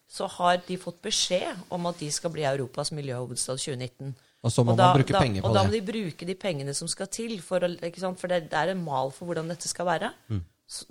[0.09, 4.15] så har de fått beskjed om at de skal bli Europas miljøhovedstad 2019.
[4.41, 5.51] Og så må og da, man bruke da, penger på det.
[5.51, 8.57] Og da må de bruke de pengene som skal til, for, å, for det, det,
[8.57, 10.09] er en mal for hvordan dette skal være.
[10.31, 10.41] Mm.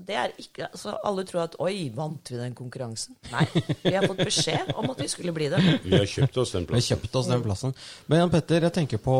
[0.08, 3.14] Er ikke, altså Alle tror at 'oi, vant vi den konkurransen'?
[3.30, 3.44] Nei,
[3.84, 5.60] vi har fått beskjed om at vi skulle bli det.
[5.84, 6.74] Vi har kjøpt oss den plassen.
[6.74, 7.74] Vi har kjøpt oss den plassen.
[8.10, 9.18] Men Jan Petter, jeg tenker på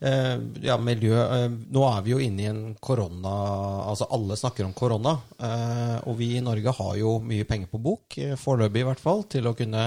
[0.00, 0.34] eh,
[0.66, 1.14] ja, miljø.
[1.22, 3.36] Eh, nå er vi jo inne i en korona
[3.92, 5.14] Altså alle snakker om korona.
[5.38, 9.06] Eh, og vi i Norge har jo mye penger på bok, eh, foreløpig i hvert
[9.06, 9.86] fall, til å kunne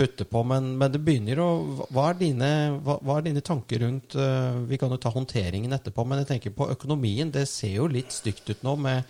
[0.00, 1.50] putte på, men, men, det begynner å
[1.92, 5.76] hva er, dine, hva, hva er dine tanker rundt uh, Vi kan jo ta håndteringen
[5.76, 7.32] etterpå, men jeg tenker på økonomien.
[7.32, 9.04] Det ser jo litt stygt ut nå med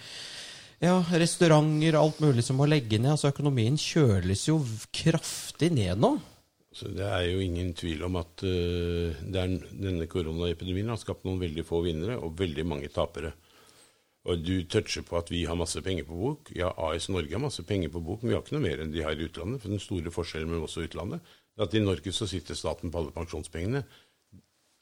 [0.80, 3.12] ja, restauranter, alt mulig som må legge ned.
[3.14, 4.58] altså Økonomien kjøles jo
[4.96, 6.16] kraftig ned nå.
[6.74, 11.40] Så Det er jo ingen tvil om at uh, er, denne koronaepidemien har skapt noen
[11.42, 13.34] veldig få vinnere og veldig mange tapere.
[14.28, 16.50] Og Du toucher på at vi har masse penger på bok.
[16.56, 18.92] Ja, AS Norge har masse penger på bok, men vi har ikke noe mer enn
[18.92, 19.62] de har i utlandet.
[19.62, 21.24] For den store forskjellen med oss og utlandet
[21.56, 23.82] er at i Norge så sitter staten på alle pensjonspengene.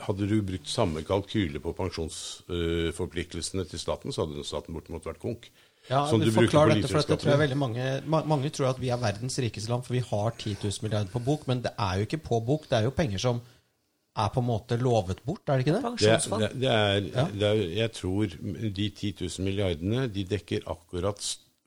[0.02, 5.48] Hadde du brukt samme kalkyle på pensjonsforpliktelsene til staten, så hadde staten bortimot vært konk.
[5.88, 8.90] Ja, som du Forklar dette, for dette tror jeg veldig mange, mange tror at vi
[8.92, 11.46] er verdens rikeste land, for vi har 10 000 milliarder på bok.
[11.48, 13.40] Men det er jo ikke på bok, det er jo penger som
[14.18, 15.92] er på en måte lovet bort, er det ikke det?
[16.02, 17.26] Det, det, det, er, ja.
[17.30, 18.34] det er, jeg tror
[18.78, 21.22] de 10 000 milliardene de dekker akkurat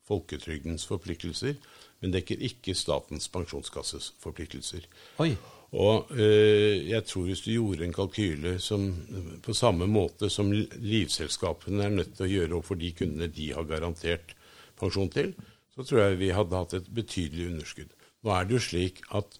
[0.08, 1.56] folketrygdens forpliktelser,
[2.02, 4.88] men dekker ikke Statens pensjonskasses forpliktelser.
[5.24, 5.36] Oi.
[5.72, 8.90] Og øh, jeg tror hvis du gjorde en kalkyle som,
[9.44, 13.70] på samme måte som livselskapene er nødt til å gjøre overfor de kundene de har
[13.70, 14.36] garantert
[14.80, 15.32] pensjon til,
[15.72, 17.96] så tror jeg vi hadde hatt et betydelig underskudd.
[18.22, 19.40] Nå er det jo slik at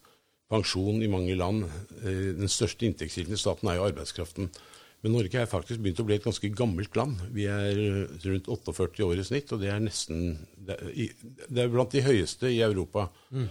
[0.52, 1.64] pensjon i mange land,
[2.02, 4.52] øh, den største inntektskilden i staten er jo arbeidskraften.
[5.02, 7.18] Men Norge er faktisk begynt å bli et ganske gammelt land.
[7.34, 7.74] Vi er
[8.22, 10.76] rundt 48 år i snitt, og det er nesten Det
[11.58, 13.08] er, blant de høyeste i Europa.
[13.34, 13.48] Mm.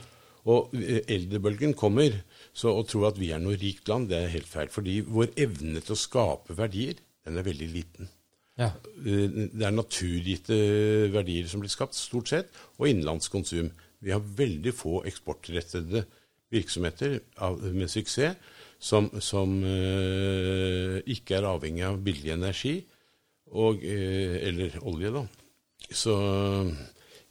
[0.51, 0.71] Og
[1.11, 2.15] eldrebølgen kommer,
[2.55, 4.71] så å tro at vi er noe rikt land, det er helt feil.
[4.71, 8.09] Fordi vår evne til å skape verdier, den er veldig liten.
[8.57, 8.71] Ja.
[9.03, 10.57] Eh, det er naturgitte
[11.13, 13.73] verdier som blir skapt, stort sett, og innenlandskonsum.
[14.01, 16.05] Vi har veldig få eksportrettede
[16.51, 17.19] virksomheter
[17.71, 18.35] med suksess
[18.81, 22.79] som, som eh, ikke er avhengig av billig energi
[23.51, 25.25] og, eh, eller olje, da.
[25.91, 26.15] Så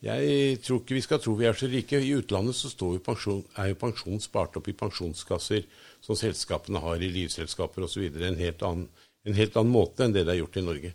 [0.05, 1.99] jeg tror ikke vi skal tro vi er så rike.
[2.01, 5.67] I utlandet så jo pensjon, er jo pensjon spart opp i pensjonskasser
[6.05, 8.09] som selskapene har i livselskaper osv.
[8.21, 8.89] En helt annen
[9.29, 10.91] en helt annen måte enn det det er gjort i Norge.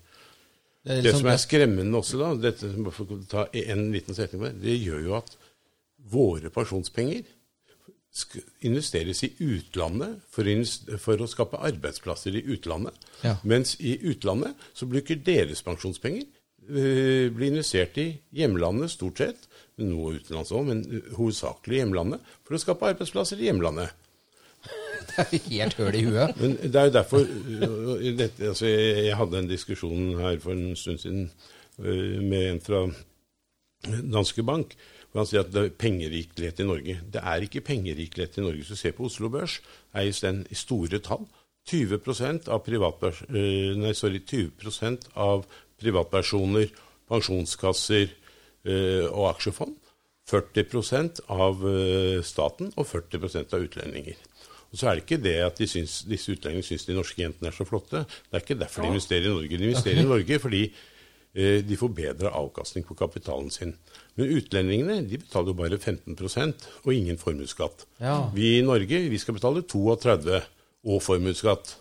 [0.85, 5.35] Det Det liksom som er skremmende også, da, dette, det, det gjør jo at
[6.11, 7.25] våre pensjonspenger
[8.63, 10.47] investeres i utlandet for,
[11.03, 12.95] for å skape arbeidsplasser i utlandet.
[13.25, 13.35] Ja.
[13.43, 16.23] Mens i utlandet så bruker deres pensjonspenger
[16.69, 19.49] øh, blir investert i hjemlandet stort sett,
[19.83, 23.91] noe utenlands òg, men øh, hovedsakelig hjemlandet, for å skape arbeidsplasser i hjemlandet.
[25.15, 26.39] Det er helt høl i huet.
[26.39, 30.55] Men det er jo derfor øh, dette, altså jeg, jeg hadde en diskusjon her for
[30.55, 31.27] en stund siden
[31.79, 32.81] øh, med en fra
[33.85, 34.73] Danske Bank.
[35.15, 36.97] Han sier at det er pengerikelighet i Norge.
[37.13, 38.59] Det er ikke pengerikelighet i Norge.
[38.61, 39.61] Hvis du ser på Oslo Børs,
[39.95, 41.23] eies den i store tall.
[41.65, 45.47] 20% av, privatpers øh, nei, sorry, 20% av
[45.81, 46.69] privatpersoner,
[47.09, 49.73] pensjonskasser øh, og aksjefond.
[50.29, 54.19] 40% av øh, staten og 40% av utlendinger.
[54.71, 57.49] Og så er det ikke det at de syns, disse utlendingene syns de norske jentene
[57.49, 58.03] er så flotte.
[58.03, 59.57] Det er ikke derfor de investerer i Norge.
[59.57, 60.94] De investerer i Norge fordi eh,
[61.35, 63.73] de får bedre avkastning på kapitalen sin.
[64.15, 67.83] Men utlendingene de betaler jo bare 15% og ingen formuesskatt.
[67.99, 68.29] Ja.
[68.31, 70.39] Vi i Norge vi skal betale 32
[70.85, 71.75] og formuesskatt.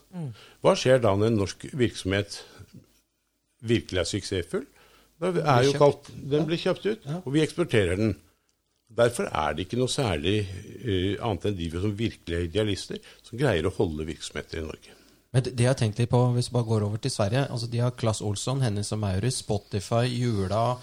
[0.65, 2.41] Hva skjer da når en norsk virksomhet
[3.65, 4.67] virkelig er suksessfull?
[5.23, 8.17] Da er jo kalt, den blir kjøpt ut, og vi eksporterer den.
[8.95, 13.41] Derfor er det ikke noe særlig uh, annet enn de som virkelig er idealister, som
[13.41, 14.99] greier å holde virksomheter i Norge.
[15.35, 17.67] Men det, jeg har tenkt litt på, hvis vi bare går over til Sverige altså
[17.67, 20.77] De har Claes Olsson, Hennes og Maurits, Spotify, Jula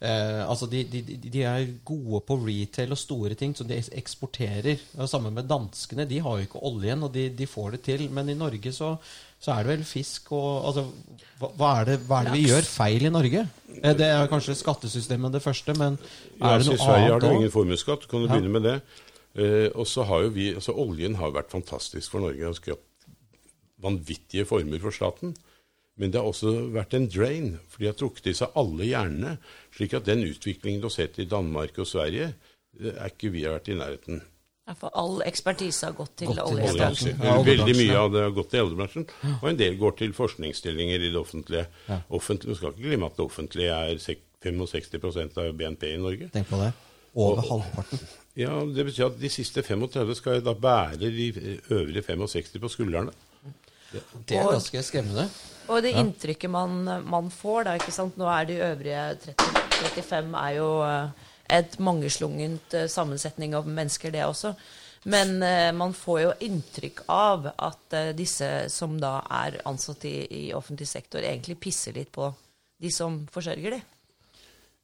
[0.00, 4.80] eh, altså de, de, de er gode på retail og store ting så de eksporterer.
[5.10, 6.06] Sammen med danskene.
[6.08, 8.06] De har jo ikke oljen, og de, de får det til.
[8.14, 8.94] Men i Norge så,
[9.42, 10.86] så er det vel fisk og altså,
[11.42, 13.44] hva, hva, er det, hva er det vi gjør feil i Norge?
[13.82, 16.74] Eh, Det er kanskje skattesystemet det første, men er det noe annet?
[16.78, 18.32] I Sverige har du ingen formuesskatt, kan du Ja.
[18.38, 18.76] begynne med det.
[19.38, 22.48] Eh, og så har jo vi, altså Oljen har vært fantastisk for Norge.
[22.48, 22.87] og skapt
[23.82, 25.34] vanvittige former for staten.
[25.98, 29.36] Men det har også vært en drain, for de har trukket i seg alle hjernene.
[29.74, 32.32] Slik at den utviklingen du har sett i Danmark og Sverige,
[32.78, 34.20] er ikke vi har vært i nærheten.
[34.68, 37.18] Ja, for all ekspertise har gått til til oljebransjen.
[37.24, 39.06] Ja, Veldig mye av det har gått til oljebransjen,
[39.40, 41.64] og en del går til forskningsstillinger i det offentlige.
[41.88, 42.02] Ja.
[42.14, 46.28] Offentlig, du skal ikke glemme at det offentlige er sek- 65 av BNP i Norge.
[46.30, 46.68] Tenk på det.
[47.18, 47.98] Over halvparten.
[48.38, 51.32] Ja, Det betyr at de siste 35 skal da bære de
[51.74, 53.10] øvrige 65 på skuldrene.
[53.92, 55.28] Det er ganske skremmende.
[55.68, 58.16] Og det inntrykket man, man får da, ikke sant?
[58.20, 59.56] Nå er de øvrige 30,
[59.96, 61.26] 35 er jo eh,
[61.58, 64.54] et mangeslungent eh, sammensetning av mennesker, det også.
[65.08, 70.16] Men eh, man får jo inntrykk av at eh, disse som da er ansatt i,
[70.26, 72.30] i offentlig sektor, egentlig pisser litt på
[72.78, 73.82] de som forsørger de.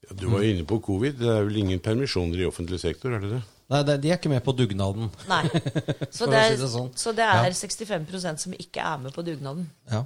[0.04, 1.18] Ja, du var jo inne på covid.
[1.20, 3.42] Det er vel ingen permisjoner i offentlig sektor, er det det?
[3.74, 5.12] Nei, de er ikke med på dugnaden.
[5.30, 5.44] Nei.
[6.14, 6.92] Så det er, si det sånn.
[6.98, 7.54] så det er Ja.
[7.54, 9.66] 65% som ikke er med på dugnaden.
[9.90, 10.04] Ja.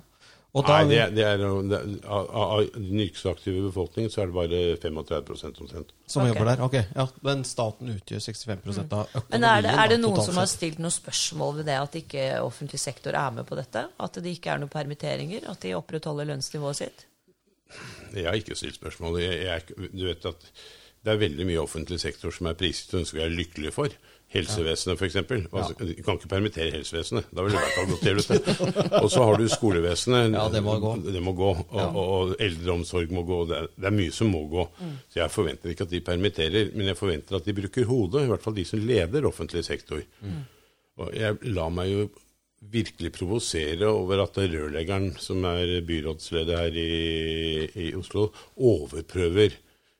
[0.56, 1.78] Og da, Nei, det, er- det er, det,
[2.08, 5.92] av, av den yrkesaktive befolkningen så er det bare 35 omtrent.
[6.08, 6.30] som okay.
[6.32, 6.62] jobber der?
[6.64, 9.28] Ok, ja, Men staten utgjør 65 av økonomien.
[9.34, 12.24] Men er det, er det noen som har stilt noen spørsmål ved det at ikke
[12.40, 13.84] offentlig sektor er med på dette?
[14.00, 15.44] At det ikke er noen permitteringer?
[15.52, 17.04] At de opprettholder lønnsnivået sitt?
[18.16, 19.20] Jeg har ikke stilt spørsmål.
[19.20, 20.48] Jeg, jeg, du vet at
[21.04, 23.92] det er veldig mye offentlig sektor som er priset og ønsker vi er lykkelige for.
[24.28, 25.16] Helsevesenet, f.eks.
[25.16, 27.30] Altså, Du kan ikke permittere helsevesenet.
[27.32, 28.98] Da vil du i hvert fall gå til ute.
[29.00, 30.34] Og så har du skolevesenet.
[30.36, 30.90] Ja, det må gå.
[31.06, 31.48] Det må gå.
[31.70, 33.38] Og, og eldreomsorg må gå.
[33.48, 34.66] Det er, det er mye som må gå.
[35.08, 38.26] Så jeg forventer ikke at de permitterer, men jeg forventer at de bruker hodet.
[38.26, 40.02] I hvert fall de som leder offentlig sektor.
[40.98, 42.08] Og jeg lar meg jo
[42.68, 49.56] virkelig provosere over at rørleggeren, som er byrådsleder her i, i Oslo, overprøver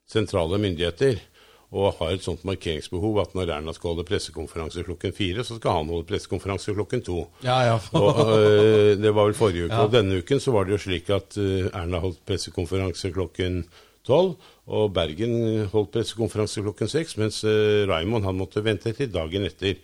[0.09, 1.21] sentrale myndigheter.
[1.69, 5.83] Og har et sånt markeringsbehov at når Erna skal holde pressekonferanse klokken fire, så skal
[5.83, 7.19] han holde pressekonferanse klokken to.
[7.45, 7.75] Ja, ja.
[8.01, 9.75] Og, uh, det var vel forrige uke.
[9.75, 9.85] Ja.
[9.85, 13.67] Og denne uken så var det jo slik at uh, Erna holdt pressekonferanse klokken
[14.09, 19.45] tolv, og Bergen holdt pressekonferanse klokken seks, mens uh, Raymond han måtte vente til dagen
[19.45, 19.77] etter.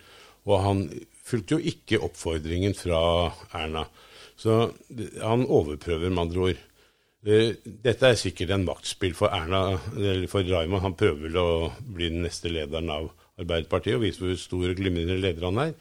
[0.48, 0.86] Og han
[1.24, 3.02] fulgte jo ikke oppfordringen fra
[3.60, 3.84] Erna.
[4.40, 4.70] Så
[5.20, 6.64] han overprøver, med andre ord.
[7.24, 10.82] Eh, Dette er sikkert en maktspill for Erna, eller for Raymond.
[10.84, 13.10] Han prøver vel å bli den neste lederen av
[13.40, 15.72] Arbeiderpartiet og vise hvor stor og glimrende leder han er.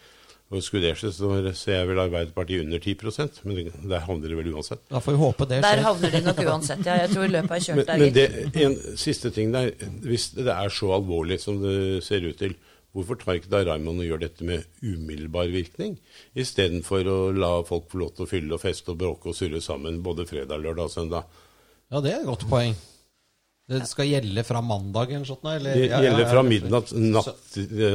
[0.54, 4.38] Og skulle det skje, så ser jeg vel Arbeiderpartiet under 10% men der havner det
[4.38, 4.84] vel uansett.
[4.92, 6.84] Da får vi håpe det Der havner de nok uansett.
[6.86, 7.98] Ja, jeg tror løpet er kjørt Men, der.
[8.04, 8.54] men gitt.
[8.54, 9.72] det, en siste ting der.
[10.06, 12.54] Hvis det er så alvorlig som det ser ut til,
[12.94, 15.98] hvorfor tar ikke da Raymond og gjør dette med umiddelbar virkning,
[16.38, 19.62] istedenfor å la folk få lov til å fylle og feste og bråke og surre
[19.66, 21.40] sammen både fredag, lørdag og søndag?
[21.90, 22.76] Ja, det er et godt poeng.
[23.74, 25.46] Det skal gjelde fra mandag eller sånt?
[25.48, 25.72] Eller?
[25.78, 27.30] Det Ja, ja, gjelder ja, fra midnatt, natt,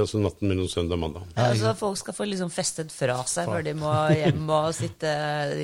[0.01, 1.27] altså natten mellom søndag og mandag.
[1.37, 5.13] Ja, altså, folk skal få liksom festet fra seg før de må hjem og sitte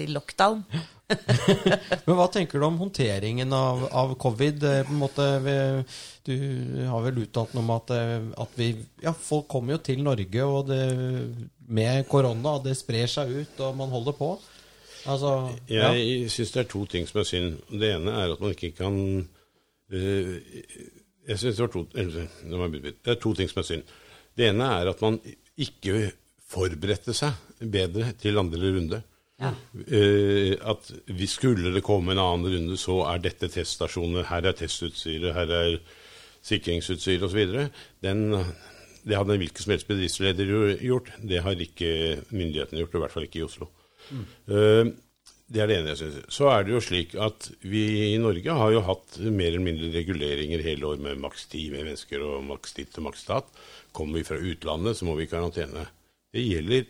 [0.03, 0.61] i lockdown.
[2.07, 4.65] Men hva tenker du om håndteringen av, av covid?
[4.65, 5.27] Eh, måte,
[6.25, 6.37] du
[6.89, 8.71] har vel uttalt noe om at, eh, at vi
[9.05, 10.81] Ja, folk kommer jo til Norge og det,
[11.69, 14.33] med korona, det sprer seg ut, og man holder på.
[15.05, 15.31] Altså,
[15.69, 15.93] ja.
[15.93, 17.57] Jeg syns det er to ting som er synd.
[17.69, 18.97] Det ene er at man ikke kan
[19.93, 20.35] øh,
[21.29, 21.85] Jeg synes det var to.
[21.93, 23.83] Det er to ting som er synd.
[24.37, 25.21] Det ene er at man
[25.61, 26.13] ikke
[26.49, 29.03] forberedte seg bedre til andre runde.
[29.43, 29.51] Ja.
[29.91, 34.57] Eh, at hvis skulle det komme en annen runde, så er dette teststasjoner, her er
[34.59, 35.79] testutstyret, her er
[36.45, 37.41] sikringsutstyr osv.
[38.05, 41.11] Det hadde en hvilken som helst bedriftsleder gjort.
[41.21, 43.71] Det har ikke myndighetene gjort, i hvert fall ikke i Oslo.
[44.13, 44.93] Eh,
[45.55, 46.21] det er det ene jeg syns.
[46.33, 47.83] Så er det jo slik at vi
[48.15, 52.23] i Norge har jo hatt mer eller mindre reguleringer hele år med maks ti mennesker
[52.25, 53.51] og maks ditt og maks datt.
[53.95, 55.85] Kommer vi fra utlandet, så må vi i karantene.
[56.35, 56.89] Det gjelder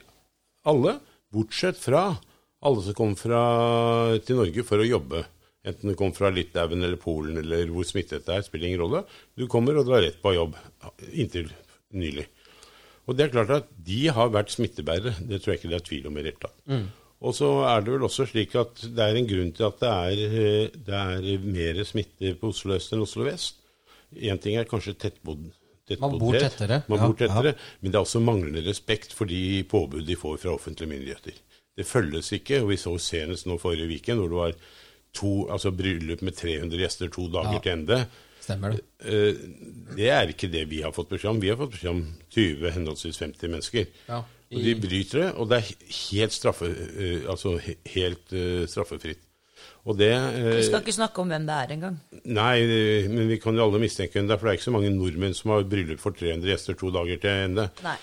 [0.71, 0.99] alle,
[1.35, 2.13] bortsett fra
[2.65, 3.41] alle som kommer fra,
[4.25, 5.25] til Norge for å jobbe.
[5.65, 9.05] Enten du kommer fra Litauen eller Polen eller hvor smittet det er, spiller ingen rolle.
[9.37, 10.59] Du kommer og drar rett på jobb.
[11.13, 11.49] Inntil
[11.97, 12.27] nylig.
[13.05, 15.15] Og det er klart at de har vært smittebærere.
[15.29, 16.61] Det tror jeg ikke det er tvil om i det hele tatt.
[17.25, 19.93] Og så er det vel også slik at det er en grunn til at det
[19.93, 23.61] er, det er mer smitte på Oslo øst enn Oslo vest.
[24.15, 25.49] Én ting er kanskje tettbodd
[26.01, 29.65] Man bor tettere, Man ja, bor tettere, Men det er også manglende respekt for de
[29.69, 31.41] påbud de får fra offentlige myndigheter.
[31.77, 34.53] Det følges ikke, og vi så senest nå forrige uke, hvor det var
[35.15, 37.59] to, altså bryllup med 300 gjester to dager Ja.
[37.65, 38.07] til ende.
[38.45, 38.81] Stemmer det.
[39.01, 39.35] Eh,
[39.97, 41.41] Det er ikke det vi har fått beskjed om.
[41.41, 43.87] Vi har fått beskjed om 20, henholdsvis 50 mennesker.
[44.09, 44.23] Ja,
[44.55, 45.75] Og de bryter det, og det er
[46.13, 49.19] helt, straffe, eh, altså helt eh, straffefritt.
[49.87, 50.11] Og det
[50.57, 51.97] Vi skal ikke snakke om hvem det er engang.
[52.25, 54.73] Nei, men vi kan jo alle mistenke hvem det er, for det er ikke så
[54.73, 57.71] mange nordmenn som har bryllup for 300 gjester to dager til ende.
[57.83, 57.97] Nei.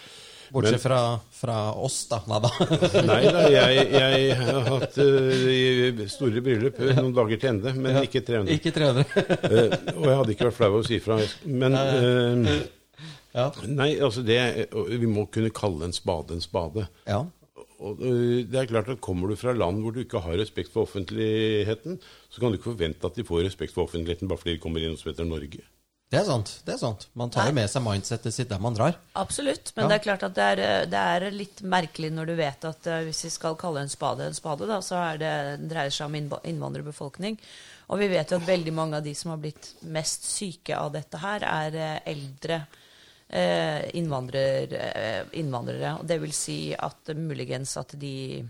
[0.51, 0.99] Bortsett fra,
[1.31, 2.19] fra oss, da.
[2.27, 2.51] Nei da.
[3.09, 8.01] Nei da, jeg, jeg har hatt uh, store bryllup eh, noen dager til ende, men
[8.03, 8.57] ikke 300.
[8.59, 9.05] Ikke 300.
[9.07, 11.19] uh, og jeg hadde ikke vært flau over å si fra.
[11.47, 12.55] Men uh,
[13.31, 13.45] ja.
[13.63, 14.41] Nei, altså det
[14.91, 16.89] Vi må kunne kalle en spade en spade.
[17.07, 17.23] ja.
[17.81, 20.85] Og det er klart at Kommer du fra land hvor du ikke har respekt for
[20.85, 21.95] offentligheten,
[22.29, 24.85] så kan du ikke forvente at de får respekt for offentligheten bare fordi de kommer
[24.85, 25.63] inn hos som heter Norge.
[26.11, 26.49] Det er sant.
[26.67, 27.05] det er sant.
[27.15, 28.97] Man tar jo med seg mindsettet sitt der man drar.
[29.15, 29.87] Absolutt, men Ja.
[29.87, 33.05] det er klart at det er, det er litt merkelig når du vet at eh,
[33.07, 36.17] hvis vi skal kalle en spade en spade, da, så er det, det seg om
[36.43, 37.39] innvandrerbefolkning.
[37.95, 40.91] Og vi vet jo at veldig mange av de som har blitt mest syke av
[40.91, 42.59] dette her, er eh, eldre
[43.29, 44.75] eh, innvandrer,
[45.31, 45.95] innvandrere.
[46.01, 48.43] Og det vil si at muligens at de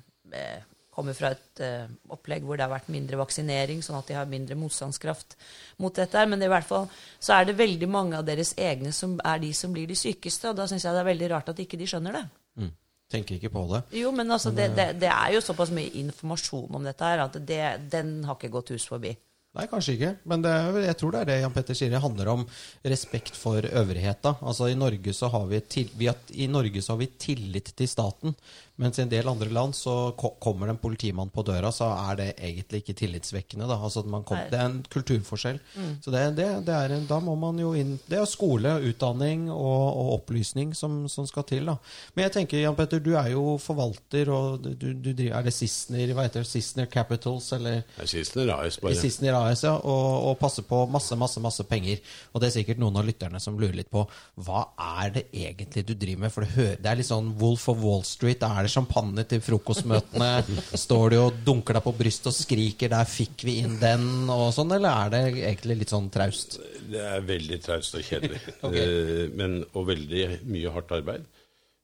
[0.91, 4.29] kommer fra et uh, opplegg hvor det har vært mindre vaksinering, sånn at de har
[4.29, 5.37] mindre motstandskraft
[5.81, 6.17] mot dette.
[6.17, 6.29] her.
[6.31, 9.53] Men i hvert fall så er det veldig mange av deres egne som er de
[9.55, 10.51] som blir de sykeste.
[10.51, 12.25] Og da syns jeg det er veldig rart at ikke de skjønner det.
[12.59, 12.71] Mm.
[13.11, 13.81] Tenker ikke på det.
[13.99, 17.35] Jo, men altså, det, det, det er jo såpass mye informasjon om dette her at
[17.43, 19.15] det, den har ikke gått hus forbi.
[19.51, 20.09] Nei, kanskje ikke.
[20.31, 20.51] Men det,
[20.85, 21.91] jeg tror det er det Jan Petter sier.
[21.91, 22.45] Det handler om
[22.87, 24.37] respekt for øvrigheta.
[24.47, 27.73] Altså, i, Norge så har vi, til, vi har, I Norge så har vi tillit
[27.75, 28.37] til staten.
[28.77, 32.15] Mens i en del andre land så kommer det en politimann på døra, så er
[32.17, 33.67] det egentlig ikke tillitsvekkende.
[33.69, 33.75] Da.
[33.83, 35.59] Altså, man kom, det er en kulturforskjell.
[36.01, 39.49] Så det, det, det er, en- da må man jo inn Det er skole, utdanning
[39.51, 41.65] og, og opplysning som, som skal til.
[41.69, 41.75] Da.
[42.15, 45.53] Men jeg tenker, Jan Petter, du er jo forvalter, og du, du driver Er det
[45.55, 48.95] Sissener, hva heter det, Sissener Capitals, eller Sissener er AS bare.
[48.97, 52.01] Sissener AS, ja, og, og passer på masse, masse, masse penger.
[52.33, 54.07] Og det er sikkert noen av lytterne som lurer litt på
[54.41, 54.65] hva
[55.03, 56.33] er det egentlig du driver med?
[56.33, 58.41] For det, hører, det er litt sånn Wolf of Wall Street.
[58.41, 60.29] Er det champagne til frokostmøtene?
[60.77, 64.53] Står du og dunker deg på brystet og skriker 'der fikk vi inn den', og
[64.55, 66.59] sånn, eller er det egentlig litt sånn traust?
[66.91, 68.41] Det er veldig traust og kjedelig.
[68.71, 71.25] Eh, men, og veldig mye hardt arbeid.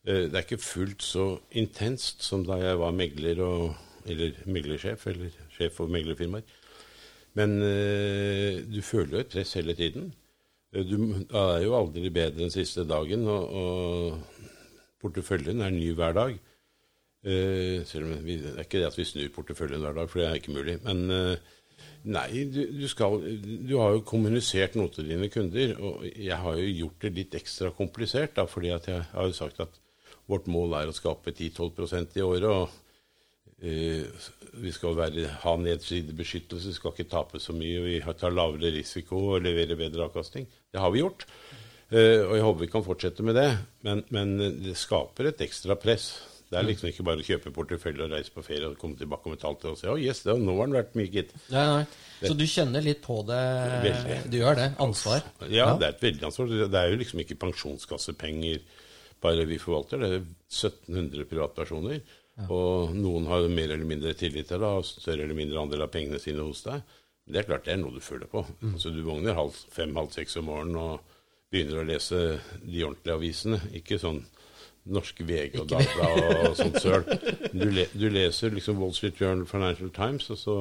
[0.07, 3.75] Eh, det er ikke fullt så intenst som da jeg var megler og,
[4.07, 6.45] eller meglersjef, eller sjef for meglerfirmaer.
[7.37, 10.13] Men eh, du føler jo et press hele tiden.
[10.73, 10.95] Du
[11.31, 14.47] er jo aldri bedre enn siste dagen, og, og
[15.01, 16.37] porteføljen er ny hver dag.
[17.27, 20.21] Eh, selv om vi, det er ikke det at vi snur porteføljen hver dag, for
[20.21, 20.77] det er ikke mulig.
[20.85, 21.55] Men eh,
[22.07, 26.61] nei, du, du, skal, du har jo kommunisert noe til dine kunder, og jeg har
[26.61, 29.75] jo gjort det litt ekstra komplisert, da, fordi jeg har jo sagt at
[30.27, 32.47] vårt mål er å skape 10-12% i året.
[32.47, 34.07] og eh,
[34.57, 37.83] vi skal være, ha nedsidebeskyttelse, skal ikke tape så mye.
[37.83, 40.47] Vi tar lavere risiko og leverer bedre avkastning.
[40.71, 41.27] Det har vi gjort.
[41.91, 43.51] Eh, og jeg håper vi kan fortsette med det.
[43.87, 46.09] Men, men det skaper et ekstra press.
[46.47, 49.27] Det er liksom ikke bare å kjøpe portefølje og reise på ferie og komme tilbake
[49.27, 51.33] om et halvt år og si oh, yes, det, nå har den vært mye, gitt.
[51.51, 51.81] Nei, nei.
[52.21, 53.41] Så du kjenner litt på det?
[53.83, 54.19] Veldig.
[54.31, 54.67] Du gjør det?
[54.83, 55.25] Ansvar?
[55.51, 56.53] Ja, det er et veldig ansvar.
[56.63, 58.63] Det er jo liksom ikke pensjonskassepenger
[59.23, 59.99] bare vi forvalter.
[59.99, 61.99] Det er 1700 privatpersoner.
[62.53, 65.91] Og noen har mer eller mindre tillit til deg, og større eller mindre andel av
[65.93, 66.83] pengene sine hos deg.
[67.27, 68.45] Det er klart det er noe du føler på.
[68.69, 71.15] Altså, du våkner halv fem, halv seks om morgenen og
[71.51, 72.21] begynner å lese
[72.61, 73.59] de ordentlige avisene.
[73.75, 74.21] Ikke sånn
[74.93, 77.05] norske VG og Dagbladet og sånt søl.
[77.53, 80.57] Du, le, du leser liksom Wall Street Journal, Financial Times, og så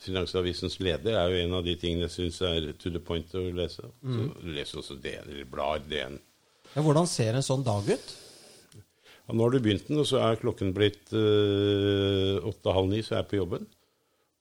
[0.00, 3.42] Finansavisens leder er jo en av de tingene jeg syns er to the point å
[3.52, 3.84] lese.
[4.00, 6.16] Så du leser også DN, eller blar DN.
[6.72, 8.14] Ja, hvordan ser en sånn dag ut?
[8.76, 13.18] Ja, nå har du begynt den, og så er klokken blitt øh, åtte-halv ni, så
[13.18, 13.68] er jeg på jobben.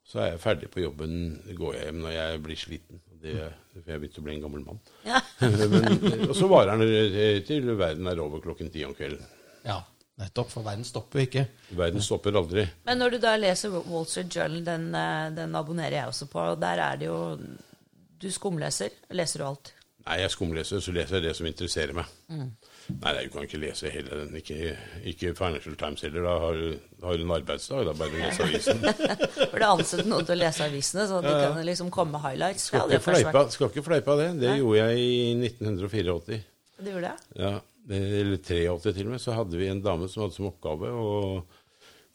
[0.09, 1.17] Så er jeg ferdig på jobben,
[1.59, 3.01] går jeg hjem når jeg blir sliten.
[3.19, 3.35] Det,
[3.83, 4.81] for jeg begynte å bli en gammel mann.
[5.09, 5.21] Ja.
[5.73, 9.23] Men, og så varer den til verden er over klokken ti om kvelden.
[9.65, 9.79] Ja,
[10.19, 11.45] nettopp, for verden stopper ikke.
[11.79, 12.67] Verden stopper aldri.
[12.87, 16.45] Men når du da leser Wall Street Journal, den, eh, den abonnerer jeg også på.
[16.53, 17.19] og Der er det jo
[18.19, 18.91] Du skumleser.
[19.15, 19.73] Leser du alt?
[20.05, 22.09] Nei, jeg skumleser, så leser jeg det som interesserer meg.
[22.89, 24.33] Nei, nei, du kan ikke lese hele den.
[24.39, 24.73] Ikke,
[25.11, 26.25] ikke Financial Times heller.
[26.25, 27.85] Da har, du- har en arbeidsdag.
[27.87, 28.81] Da bare lese avisen.
[29.51, 32.65] For det ansatte noen til å lese avisene, så de kan liksom komme med highlights.
[32.71, 34.29] Skal ikke, fleipe, skal ikke fleipe av det.
[34.41, 34.59] Det Nei.
[34.63, 36.39] gjorde jeg i 1984.
[36.79, 37.41] Du gjorde det?
[37.45, 37.53] Ja,
[37.89, 41.13] eller 83 til og med, så hadde vi en dame som hadde som oppgave å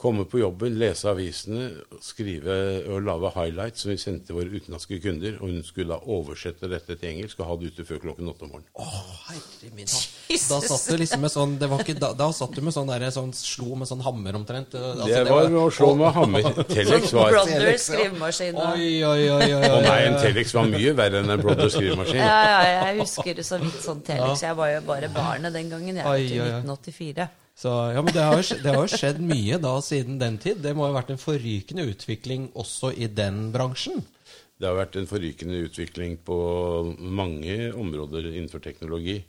[0.04, 1.70] komme på jobben, lese avisene,
[2.04, 2.56] skrive
[2.92, 5.38] og lage highlights som vi sendte til våre utenlandske kunder.
[5.40, 8.46] Og hun skulle da oversette dette til engelsk og ha det ute før klokken åtte
[8.46, 8.70] om morgenen.
[8.76, 8.88] Å,
[9.30, 9.88] herre min.
[9.88, 12.90] Da satt du liksom med sånn det var ikke, da, da satt du med sånn
[12.90, 14.76] der, sånn slo med sånn hammer omtrent.
[14.80, 16.50] Altså, det var å slå med hammer.
[16.74, 18.60] Telex var Brother skrivemaskin.
[18.64, 22.20] Oi, oi, oi, oi, Å nei, en Telex var mye verre enn en Brother skrivemaskin.
[22.20, 24.44] Ja, ja, jeg husker det så vidt sånn Telex.
[24.44, 26.02] Jeg var jo bare barnet den gangen.
[26.02, 26.60] Jeg var i oi, oi.
[26.64, 27.30] 1984.
[27.54, 30.58] Så, ja, men det har, jo, det har jo skjedd mye da siden den tid.
[30.64, 34.02] Det må ha vært en forrykende utvikling også i den bransjen.
[34.58, 36.36] Det har vært en forrykende utvikling på
[36.98, 39.20] mange områder innenfor teknologi.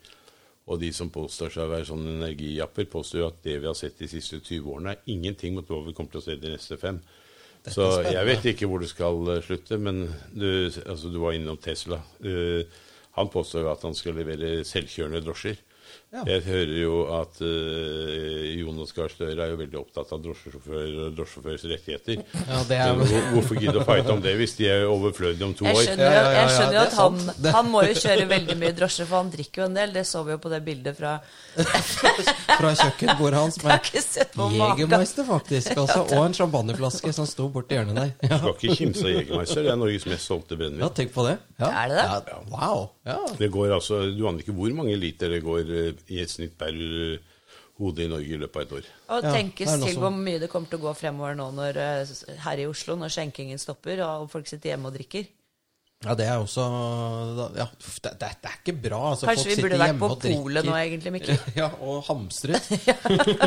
[0.66, 3.78] Og de som påstår seg å være sånne energijapper, påstår jo at det vi har
[3.78, 6.56] sett de siste 20 årene, er ingenting mot hva vi kommer til å se de
[6.56, 6.98] neste fem.
[7.66, 10.04] Så jeg vet ikke hvor det skal eh, slutte, men
[10.34, 10.50] du,
[10.86, 11.98] altså, du var innom Tesla.
[12.22, 12.62] Uh,
[13.18, 15.58] han påstår jo at han skal levere selvkjørende drosjer.
[16.16, 16.22] Ja.
[16.30, 21.16] Jeg hører jo at uh, Jonas Gahr Støre er jo veldig opptatt av drosjesjåfører og
[21.18, 22.22] drosjesjåførs rettigheter.
[22.46, 25.56] Ja, det er Men Hvorfor gidde å fighte om det hvis de er overflødige om
[25.58, 25.84] to Jeg år?
[25.90, 29.22] skjønner, jo- jeg skjønner jo at han, han må jo kjøre veldig mye drosje, for
[29.22, 29.94] han drikker jo en del.
[29.96, 31.18] Det så vi jo på det bildet fra
[32.60, 34.56] fra kjøkkenbordet hans Jeg med.
[34.60, 35.74] Jegermeister, faktisk.
[35.86, 38.12] Altså, og en champagneflaske som sto borti hjørnet der.
[38.26, 38.38] Ja.
[38.40, 39.66] Skal ikke kimse av Jegermeister.
[39.66, 41.36] Det er Norges mest solgte ja, tenk på det.
[41.60, 41.70] Ja.
[41.84, 42.06] Er det det?
[42.32, 42.86] Ja, wow.
[43.06, 43.18] Ja.
[43.38, 46.58] Det går altså, Du aner ikke hvor mange liter det går eh, i et snitt
[46.60, 47.24] per hodet
[47.76, 48.92] hode i Norge i løpet av et år.
[49.12, 52.38] Og Ja, tenkes til hvor mye det kommer til å gå fremover nå når, eh,
[52.46, 55.28] her i Oslo, når skjenkingen stopper og folk sitter hjemme og drikker.
[56.06, 56.64] Ja, det er også
[57.58, 59.00] ja, det, det, det er ikke bra.
[59.12, 61.40] Altså, Kanskje folk vi burde vært på polet nå, egentlig, Mikkel.
[61.60, 62.70] Ja, og hamstret.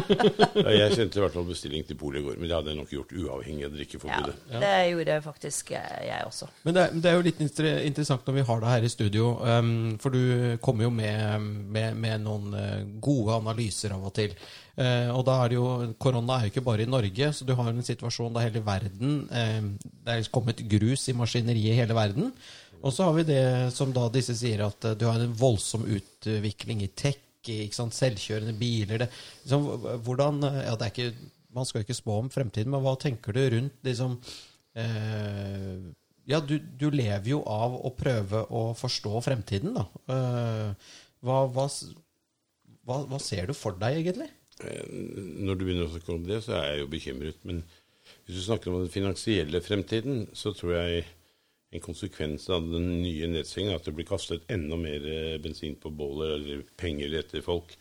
[0.64, 2.80] Ja, jeg sendte i hvert fall bestilling til polet i går, men det hadde jeg
[2.80, 4.36] nok gjort uavhengig av Ja, drikkeforbudet.
[4.64, 6.50] det gjorde faktisk jeg, også.
[6.66, 9.74] Men det, det er jo litt interessant når vi har deg her i studio, um,
[10.02, 14.34] for du kommer jo med, med, med noen eh, gode analyser av og til.
[14.78, 15.68] Eh, og da er det jo,
[15.98, 19.24] Korona er jo ikke bare i Norge, så du har en situasjon der hele verden
[19.34, 22.30] eh, Det er kommet grus i maskineriet i hele verden.
[22.78, 23.42] Og så har vi det
[23.74, 28.52] som da disse sier, at eh, du har en voldsom utvikling i tech, i, selvkjørende
[28.58, 29.06] biler det,
[29.40, 29.62] liksom,
[30.04, 33.32] hvordan, ja, det er ikke, Man skal jo ikke spå om fremtiden, men hva tenker
[33.32, 34.18] du rundt liksom
[34.76, 35.78] eh,
[36.28, 39.86] Ja, du, du lever jo av å prøve å forstå fremtiden, da.
[40.12, 40.90] Eh,
[41.24, 41.70] hva, hva,
[42.84, 44.28] hva ser du for deg, egentlig?
[44.64, 47.44] Eh, Når du begynner å snakke om det, så er jeg jo bekymret.
[47.48, 47.62] Men
[48.26, 51.06] hvis du snakker om den finansielle fremtiden, så tror jeg
[51.76, 55.76] en konsekvens av den nye nedstengingen er at det blir kastet enda mer eh, bensin
[55.80, 57.76] på bålet, eller penger etter folk.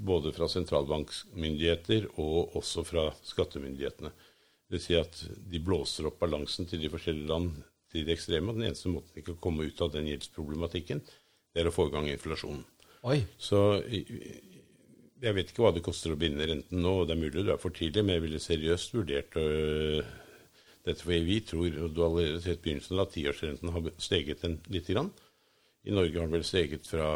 [0.00, 4.10] Både fra sentralbankmyndigheter og også fra skattemyndighetene.
[4.10, 5.20] Det vil si at
[5.52, 7.52] de blåser opp balansen til de forskjellige land
[7.92, 8.50] til det ekstreme.
[8.50, 11.02] og Den eneste måten de kan komme ut av den gjeldsproblematikken,
[11.52, 12.64] det er å få i gang inflasjonen.
[13.10, 13.20] Oi.
[13.40, 13.60] Så
[15.20, 17.54] jeg vet ikke hva det koster å binde renten nå, og det er mulig det
[17.54, 20.00] er for tidlig, men jeg ville seriøst vurdert øh,
[20.86, 21.02] dette.
[21.02, 24.96] For vi tror, og du har allerede sett begynnelsen, at tiårsrenten har steget en lite
[24.96, 25.12] grann.
[25.84, 27.12] I Norge har den vel steget fra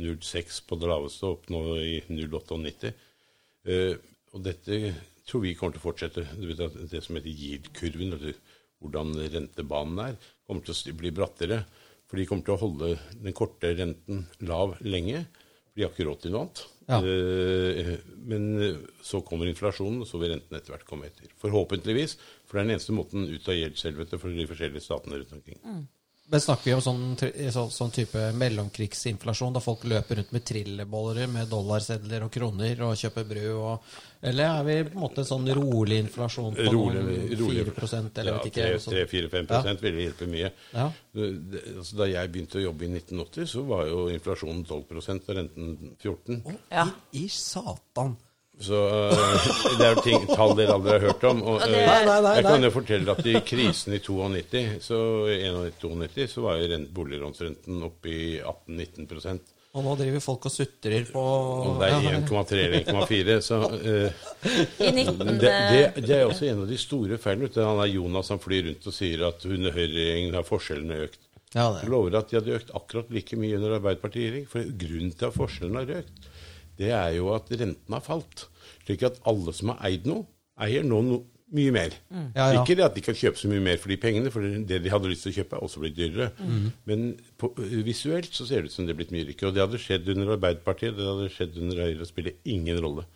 [0.00, 2.92] 0,6 på det laveste opp nå i 0,98.
[3.68, 3.96] Uh,
[4.32, 4.94] og dette
[5.28, 6.24] tror vi kommer til å fortsette.
[6.38, 6.62] Vet
[6.92, 8.38] Det som heter yield-kurven, eller
[8.80, 11.64] hvordan rentebanen er, kommer til å bli brattere.
[12.08, 15.26] For de kommer til å holde den korte renten lav lenge.
[15.80, 16.60] De har ikke råd til noe annet.
[16.90, 16.98] Ja.
[17.00, 17.94] Eh,
[18.28, 21.30] men eh, så kommer inflasjonen, og så vil renten etter hvert komme etter.
[21.40, 25.32] Forhåpentligvis, for det er den eneste måten ut av gjeldshelvetet for de forskjellige statene rundt
[25.38, 25.62] omkring.
[26.30, 27.00] Men snakker vi om sånn,
[27.50, 32.94] så, sånn type mellomkrigsinflasjon, da folk løper rundt med trillebollere med dollarsedler og kroner og
[33.00, 33.90] kjøper brød og
[34.30, 37.64] Eller er vi på en måte en sånn rolig inflasjon på Rolig, noen rolig.
[37.72, 38.66] 4% eller ja, vet ikke?
[38.84, 40.50] 3-4-5 prosent ville hjelpe mye.
[40.76, 40.86] Ja.
[41.16, 45.94] Altså, da jeg begynte å jobbe i 1980, så var jo inflasjonen 12% og renten
[45.98, 46.84] 14 Ja.
[47.10, 48.18] I, I satan!
[48.60, 49.44] Så uh,
[49.78, 51.38] det er jo ting, tall dere aldri har hørt om.
[51.42, 54.66] Og, uh, øh, Nei, nei, nei, jeg kan jo fortelle at i krisen i 92,
[54.84, 54.98] så
[55.30, 59.40] 91-92, så var jo rent- boliglånsrenten oppe i 18-19
[59.78, 61.24] Og nå driver folk og sutrer på
[61.70, 64.28] Om det er 1,3 eller 1,4, så uh,
[64.76, 65.06] det,
[65.40, 67.48] det, det er også en av de store feilene.
[67.48, 67.64] vet du.
[67.64, 71.20] Han er Jonas som flyr rundt og sier at under Høyre-regjeringen har forskjellene økt.
[71.50, 74.50] Ja, Jeg lover at de hadde økt akkurat like mye under Arbeiderpartiet i regjering.
[74.52, 76.28] For grunnen til at forskjellene har økt,
[76.80, 78.46] det er jo at renten har falt.
[78.86, 80.24] Slik at alle som har eid noe,
[80.60, 81.20] eier nå no,
[81.54, 81.94] mye mer.
[82.36, 82.60] Ja, ja.
[82.60, 84.92] Ikke det at de kan kjøpe så mye mer for de pengene, for det de
[84.92, 86.28] hadde lyst til å kjøpe, er også blitt dyrere.
[86.38, 86.68] Mm.
[86.90, 87.08] Men
[87.40, 87.50] på,
[87.86, 89.50] visuelt så ser det ut som det er blitt mye rikere.
[89.50, 91.98] Og det hadde skjedd under Arbeiderpartiet, det hadde skjedd under Høyre.
[92.02, 93.06] Det spiller ingen rolle.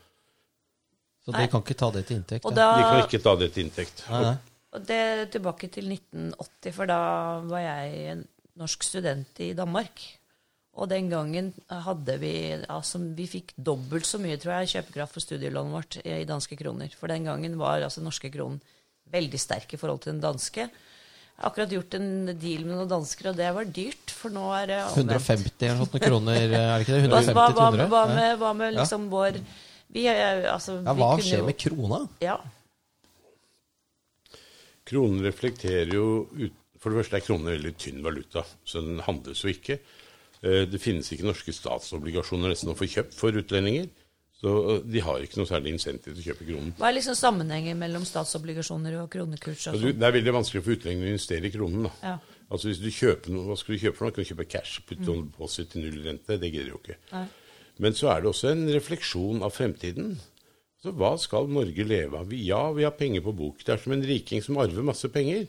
[1.24, 2.44] Så de kan ikke ta det til inntekt?
[2.44, 2.58] Og ja.
[2.58, 4.04] da, De kan ikke ta det til inntekt.
[4.10, 4.34] Nei, nei.
[4.74, 7.00] Og det tilbake til 1980, for da
[7.46, 8.24] var jeg en
[8.58, 10.02] norsk student i Danmark.
[10.75, 12.33] Og den gangen hadde vi
[12.66, 16.57] altså Vi fikk dobbelt så mye, tror jeg, kjøpekraft for studielånet vårt i i danske
[16.59, 16.91] kroner.
[16.99, 18.59] For den gangen var altså norske kronen
[19.14, 20.64] veldig sterk i forhold til den danske.
[20.66, 24.49] Jeg har akkurat gjort en deal med noen dansker, og det var dyrt, for nå
[24.55, 25.14] er det omvendt.
[25.14, 27.01] 150 eller sånne kroner, er det ikke det?
[27.11, 29.39] 150 hva, hva, hva, med, hva med liksom vår
[29.95, 31.99] vi, er- altså, Ja, vi hva kunne skjer jo- med krona?
[32.22, 32.37] Ja.
[34.85, 36.07] Kronen reflekterer jo
[36.37, 36.53] ut,
[36.83, 39.79] For det første er kronen en veldig tynn valuta, så den handles jo ikke.
[40.45, 43.88] Eh, Det finnes ikke norske statsobligasjoner nesten å få kjøpt for utlendinger.
[44.34, 46.74] Så eh, de har ikke noe særlig insentiv til å kjøpe kronen.
[46.78, 49.68] Hva er liksom sammenhengen mellom statsobligasjoner og kronekurs?
[49.70, 50.01] Og Og sånn?
[50.01, 51.88] det er veldig vanskelig for utlendinger å investere i kronen.
[51.88, 51.95] da.
[52.03, 52.18] Ja.
[52.53, 54.14] Altså hvis du kjøper noe, Hva skal du kjøpe for noe?
[54.14, 55.24] Kan du kjøpe cash, putte mm.
[55.32, 56.36] deposit til null rente?
[56.38, 56.99] Det gidder du jo ikke.
[57.14, 57.24] Nei.
[57.82, 60.12] Men så er det også en refleksjon av fremtiden.
[60.84, 62.32] Så hva skal Norge leve av?
[62.36, 63.64] Ja, vi har penger på bok.
[63.64, 65.47] Det er som en riking som arver masse penger,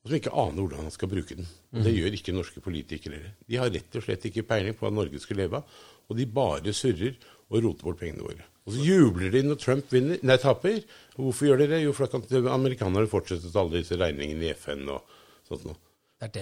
[0.00, 1.48] og som ikke aner hvordan han skal bruke den.
[1.74, 3.34] Og Det gjør ikke norske politikere.
[3.44, 6.26] De har rett og slett ikke peiling på hva Norge skal leve av, og de
[6.26, 7.18] bare surrer
[7.50, 8.46] og roter bort pengene våre.
[8.64, 10.80] Og så jubler de når Trump vinner, nei, taper.
[11.16, 11.82] Og hvorfor gjør de det?
[11.84, 15.14] Jo, for da kan amerikanerne fortsette å ta alle disse regningene i FN og
[15.48, 15.78] sånt noe.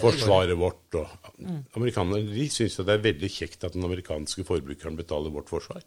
[0.03, 1.07] Forsvaret vårt og
[1.79, 5.85] Amerikanerne de syns det er veldig kjekt at den amerikanske forbrukeren betaler vårt forsvar.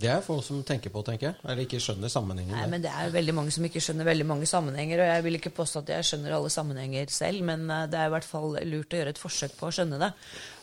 [0.00, 1.36] Det er folk som tenker på, tenker jeg.
[1.44, 2.54] Eller ikke skjønner sammenhengen.
[2.56, 5.02] Nei, men Det er jo veldig mange som ikke skjønner veldig mange sammenhenger.
[5.02, 8.08] og Jeg vil ikke påstå at jeg skjønner alle sammenhenger selv, men eh, det er
[8.08, 10.10] i hvert fall lurt å gjøre et forsøk på å skjønne det.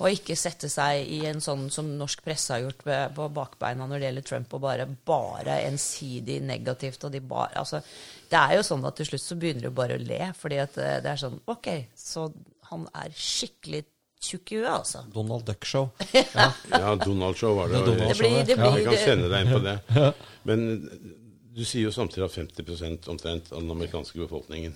[0.02, 4.00] Og ikke sette seg i en sånn som norsk presse har gjort på- bakbeina når
[4.00, 7.04] det gjelder Trump, og bare, bare ensidig negativt.
[7.04, 7.84] og de bare, altså,
[8.30, 10.78] Det er jo sånn at til slutt så begynner du bare å le, fordi at
[10.78, 12.32] eh, det er sånn Ok, så
[12.72, 13.86] han er skikkelig
[14.22, 15.04] tjukk i huet, altså.
[15.14, 15.90] Donald Duck Show.
[16.72, 17.84] Ja, Donald Show var det.
[17.86, 19.78] Det Det blir, det Ja, blir jeg kan sende deg inn på det.
[20.48, 20.66] Men
[21.58, 24.76] du sier jo samtidig at 50 omtrent av den amerikanske befolkningen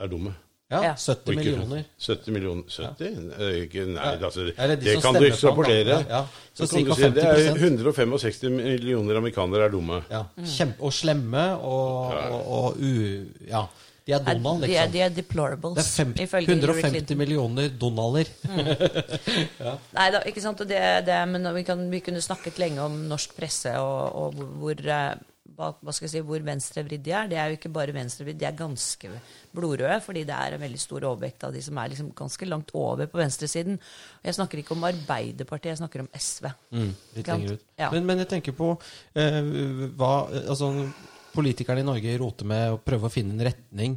[0.00, 0.34] er dumme.
[0.70, 0.94] Ja, Ja.
[1.00, 1.84] 70 ikke- millioner.
[1.98, 3.06] 70 millioner 70?
[3.40, 3.50] Ja.
[3.64, 5.88] Ikke, nei, altså, det det, de som kan du ikke ekstrapolere.
[5.88, 6.26] Ja, ja.
[6.52, 10.02] Så Så kan du si det er 165 millioner amerikanere er dumme.
[10.10, 10.24] Ja.
[10.44, 13.24] Kjempe, og slemme og, og, og u...
[13.48, 13.64] Ja.
[14.08, 14.92] De er Donald, de, er, liksom.
[14.94, 17.18] de er deplorables, Det er fem, ifølge Hillary 150 Clinton.
[17.20, 18.30] millioner Donalder.
[19.98, 20.62] Nei da, ikke sant.
[20.64, 24.80] Det, det, men vi, kan, vi kunne snakket lenge om norsk presse og, og hvor,
[24.80, 25.10] eh,
[25.58, 27.28] hva, hva si, hvor venstrevridd de er.
[27.28, 29.10] Det er jo ikke bare venstrevridd, de er ganske
[29.52, 32.72] blodrøde, fordi det er en veldig stor overvekt av de som er liksom ganske langt
[32.78, 33.76] over på venstresiden.
[34.24, 36.48] Jeg snakker ikke om Arbeiderpartiet, jeg snakker om SV.
[36.72, 37.68] Mm, litt lenger ut.
[37.76, 37.92] Ja.
[37.92, 38.72] Men, men jeg tenker på
[39.18, 39.42] eh,
[39.98, 40.14] hva
[40.48, 40.72] Altså,
[41.38, 43.96] politikerne i Norge roter med å prøve å finne en retning.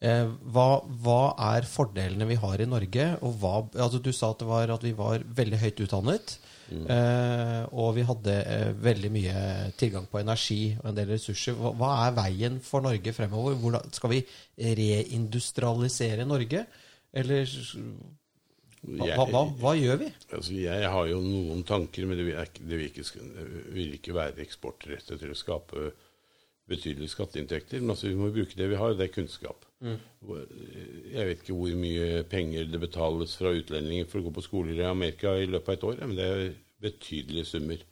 [0.00, 0.68] Eh, hva,
[1.04, 3.06] hva er fordelene vi har i Norge?
[3.26, 6.38] Og hva, altså du sa at, det var, at vi var veldig høyt utdannet.
[6.70, 9.40] Eh, og vi hadde eh, veldig mye
[9.80, 11.56] tilgang på energi og en del ressurser.
[11.58, 13.58] Hva, hva er veien for Norge fremover?
[13.60, 14.22] Hvordan, skal vi
[14.78, 16.64] reindustrialisere Norge?
[17.10, 17.50] Eller
[18.80, 20.12] hva, hva, hva, hva gjør vi?
[20.30, 23.98] Altså, jeg har jo noen tanker, men det vil, ikke, det vil, ikke, det vil
[23.98, 25.90] ikke være eksportrettet til å skape
[26.70, 27.82] betydelige skatteinntekter.
[27.82, 29.66] Men altså, vi må bruke det vi har, det er kunnskap.
[29.80, 29.96] Mm.
[31.10, 34.82] Jeg vet ikke hvor mye penger det betales fra utlendinger for å gå på skoler
[34.82, 36.44] i Amerika i løpet av et år, men det er
[36.84, 37.86] betydelige summer.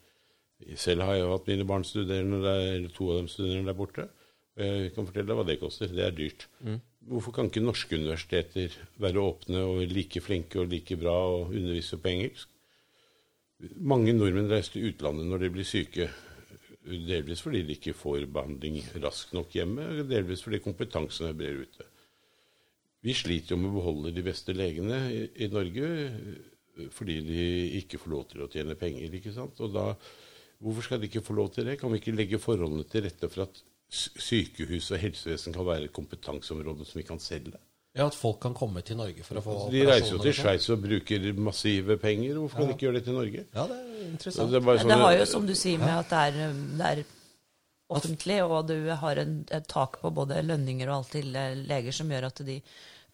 [0.75, 4.09] Selv har jeg hatt mine barn studerende der, to av dem studerende der borte.
[4.59, 5.91] Og jeg kan fortelle deg hva det koster.
[5.95, 6.47] Det er dyrt.
[7.09, 11.97] Hvorfor kan ikke norske universiteter være åpne og like flinke og like bra og undervise
[11.97, 12.49] på engelsk?
[13.79, 16.09] Mange nordmenn reiser til utlandet når de blir syke.
[16.85, 21.67] Delvis fordi de ikke får behandling raskt nok hjemme, og delvis fordi kompetansen er bredere
[21.67, 21.87] ute.
[23.03, 27.43] Vi sliter jo med å beholde de beste legene i, i Norge eh, fordi de
[27.81, 29.15] ikke får lov til å tjene penger.
[29.19, 29.59] ikke sant?
[29.63, 29.85] Og da,
[30.59, 31.77] Hvorfor skal de ikke få lov til det?
[31.79, 35.95] Kan vi ikke legge forholdene til rette for at sykehus og helsevesen kan være et
[35.95, 37.55] kompetanseområde som vi kan selge?
[37.97, 40.43] Ja, At folk kan komme til Norge for å få De reiser jo til sånn.
[40.45, 42.35] Sveits og bruker massive penger.
[42.37, 43.45] Hvorfor kan de ikke gjøre det til Norge?
[43.55, 44.51] Ja, det er interessant.
[44.51, 47.03] det, er sånn- det har jo, som du sier, med at det er, det er
[47.89, 51.91] offentlig, og du har en, et tak på både lønninger og alt til eh, leger
[51.97, 52.59] som gjør at de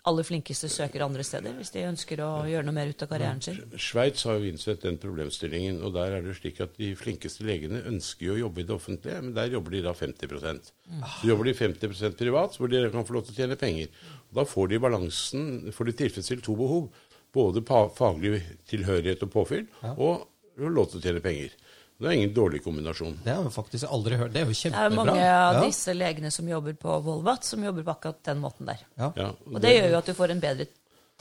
[0.10, 3.42] aller flinkeste søker andre steder hvis de ønsker å gjøre noe mer ut av karrieren
[3.44, 3.58] sin.
[3.82, 7.82] Sveits har jo innsett den problemstillingen, og der er det slik at de flinkeste legene
[7.90, 10.72] ønsker jo å jobbe i det offentlige, men der jobber de da 50%
[11.16, 13.90] Så jobber de 50% privat, hvor de kan få lov til å tjene penger.
[14.30, 16.88] Og da får de balansen, får de tilfredsstilt to behov.
[17.36, 17.66] Både
[17.98, 18.40] faglig
[18.70, 19.66] tilhørighet og påfyll,
[19.98, 21.56] og lov til å tjene penger.
[21.96, 23.14] Det er ingen dårlig kombinasjon.
[23.24, 24.34] Det har jeg faktisk aldri hørt.
[24.34, 24.82] Det er jo kjempebra.
[24.84, 25.62] Det er mange av ja.
[25.64, 28.82] disse legene som jobber på Volvat, som jobber på akkurat den måten der.
[29.00, 29.12] Ja.
[29.16, 30.68] Ja, Og det gjør jo at du får en bedre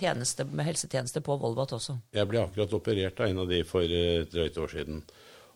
[0.00, 1.94] tjeneste med helsetjeneste på Volvat også.
[2.16, 5.04] Jeg ble akkurat operert av en av de for eh, et drøyt år siden.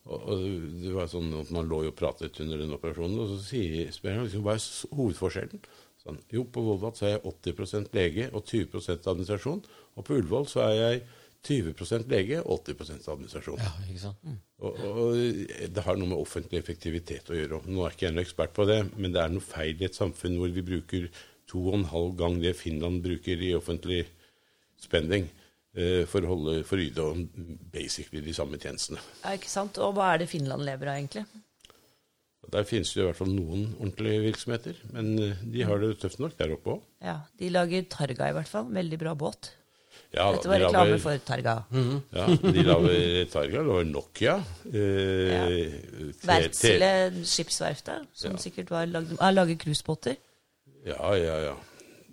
[0.09, 0.45] Og,
[0.85, 3.91] det var sånn at Man lå jo og pratet under den operasjonen, og så sier,
[3.93, 5.67] spør liksom, hva er hovedforskjellen.
[6.05, 7.25] Sånn, jo, på Volvat så er jeg
[7.59, 9.65] 80% lege og 20% administrasjon.
[9.99, 11.03] Og på Ullevål så er jeg
[11.47, 13.61] 20 lege og 80% administrasjon.
[13.63, 14.29] ja, ikke sant.
[14.59, 17.63] Og, og Det har noe med offentlig effektivitet å gjøre.
[17.71, 19.97] Nå er ikke jeg noen ekspert på det, men det er noe feil i et
[19.99, 21.09] samfunn hvor vi bruker
[21.49, 24.03] to og en halv gang det Finland bruker i offentlig
[24.79, 25.29] spending
[25.79, 29.01] eh, for å holde for yde yte basically de samme tjenestene.
[29.23, 29.79] Ja, ikke sant?
[29.81, 31.25] Og hva er det Finland lever av, egentlig?
[32.49, 36.21] Der finnes det i hvert fall noen ordentlige virksomheter, men eh, de har det tøft
[36.23, 36.85] nok der oppe òg.
[37.05, 38.69] Ja, De lager Targa, i hvert fall.
[38.73, 39.53] Veldig bra båt.
[40.15, 41.55] Ja, Dette var de reklame laver, for Targa.
[42.19, 44.39] Ja, de lager Targa, lager Nokia
[44.73, 45.43] eh, Ja.
[46.25, 46.93] Wärtsilä
[47.29, 50.17] skipsverftet, som sikkert var lagd, ah, lager cruisebåter.
[50.87, 51.57] Ja, ja, ja.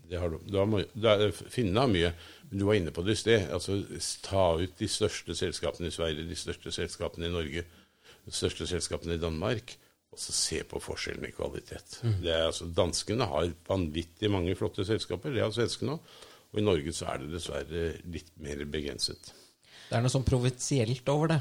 [0.10, 0.40] Det har du.
[0.46, 2.12] du har, det Finnene har mye.
[2.50, 3.48] Men du var inne på det i sted.
[3.54, 3.80] Altså,
[4.26, 7.64] ta ut de største selskapene i Sverige, de største selskapene i Norge,
[8.26, 9.74] de største selskapene i Danmark,
[10.14, 12.02] og så se på forskjellen i kvalitet.
[12.22, 16.14] Det er, altså, danskene har vanvittig mange flotte selskaper, det har svenskene òg.
[16.56, 19.34] Og i Norge så er det dessverre litt mer begrenset.
[19.86, 21.40] Det er noe sånn provinsielt over det.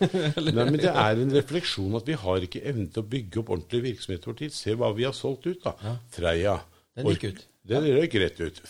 [0.42, 3.52] Nei, men Det er en refleksjon at vi har ikke evne til å bygge opp
[3.54, 4.52] ordentlig virksomhet over tid.
[4.52, 5.94] Se hva vi har solgt ut, da.
[6.12, 6.58] Freia.
[6.98, 7.44] Den gikk ut.
[7.66, 8.60] Den røyk rett ut.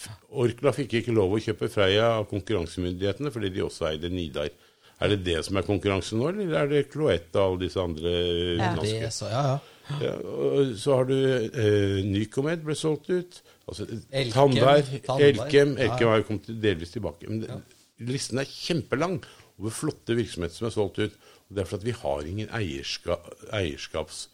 [0.45, 4.53] Orkla fikk ikke lov å kjøpe Freia av konkurransemyndighetene fordi de også eide Nidar.
[5.01, 8.13] Er det det som er konkurransen nå, eller er det Cloetta og alle disse andre
[8.13, 8.71] Ja.
[8.71, 9.01] utenlandske?
[9.03, 9.59] Det, så, ja, ja.
[10.03, 13.41] Ja, og så har du eh, Nycomed ble solgt ut.
[13.67, 14.93] Altså, Elkem, Tandberg.
[15.17, 15.75] Elkem.
[15.77, 15.91] Ja, ja.
[15.91, 17.29] Elkem har jo kommet delvis tilbake.
[17.31, 17.59] Men det,
[18.07, 19.21] listen er kjempelang
[19.57, 21.21] over flotte virksomheter som er solgt ut.
[21.47, 23.21] Og det er fordi vi har ingen eierska,
[23.55, 24.25] eierskaps...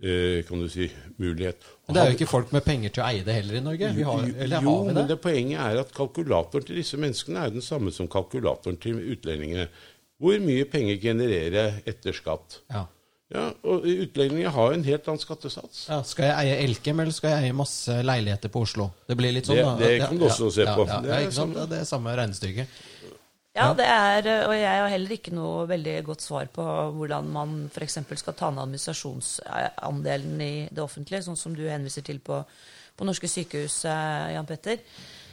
[0.00, 0.88] eh, kan du si,
[1.20, 1.60] mulighet.
[1.86, 3.92] Men det er jo ikke folk med penger til å eie det heller i Norge.
[3.96, 5.06] Vi har, eller jo, har vi men det?
[5.12, 9.68] det poenget er at kalkulatoren til disse menneskene er den samme som kalkulatoren til utlendingene.
[10.22, 12.60] Hvor mye penger genererer etter skatt?
[12.72, 12.86] Ja.
[13.32, 15.86] Ja, og Utlendinger har jo en helt annen skattesats.
[15.88, 18.90] Ja, skal jeg eie Elkem, eller skal jeg eie masse leiligheter på Oslo?
[19.08, 19.76] Det blir litt sånn, Det- da.
[19.78, 20.86] det kan du også se ja, på.
[20.86, 21.54] Ja, Det er ikke sant?
[21.56, 21.68] samme.
[21.70, 22.66] Det er samme regnestykket.
[23.54, 23.74] Ja, Ja.
[23.74, 26.62] det er, og jeg har heller ikke noe veldig godt svar på
[26.96, 27.98] hvordan man f.eks.
[28.16, 32.44] skal ta ned administrasjonsandelen i det offentlige, sånn som du henviser til på,
[32.96, 34.78] på norske sykehus, eh, Jan Petter.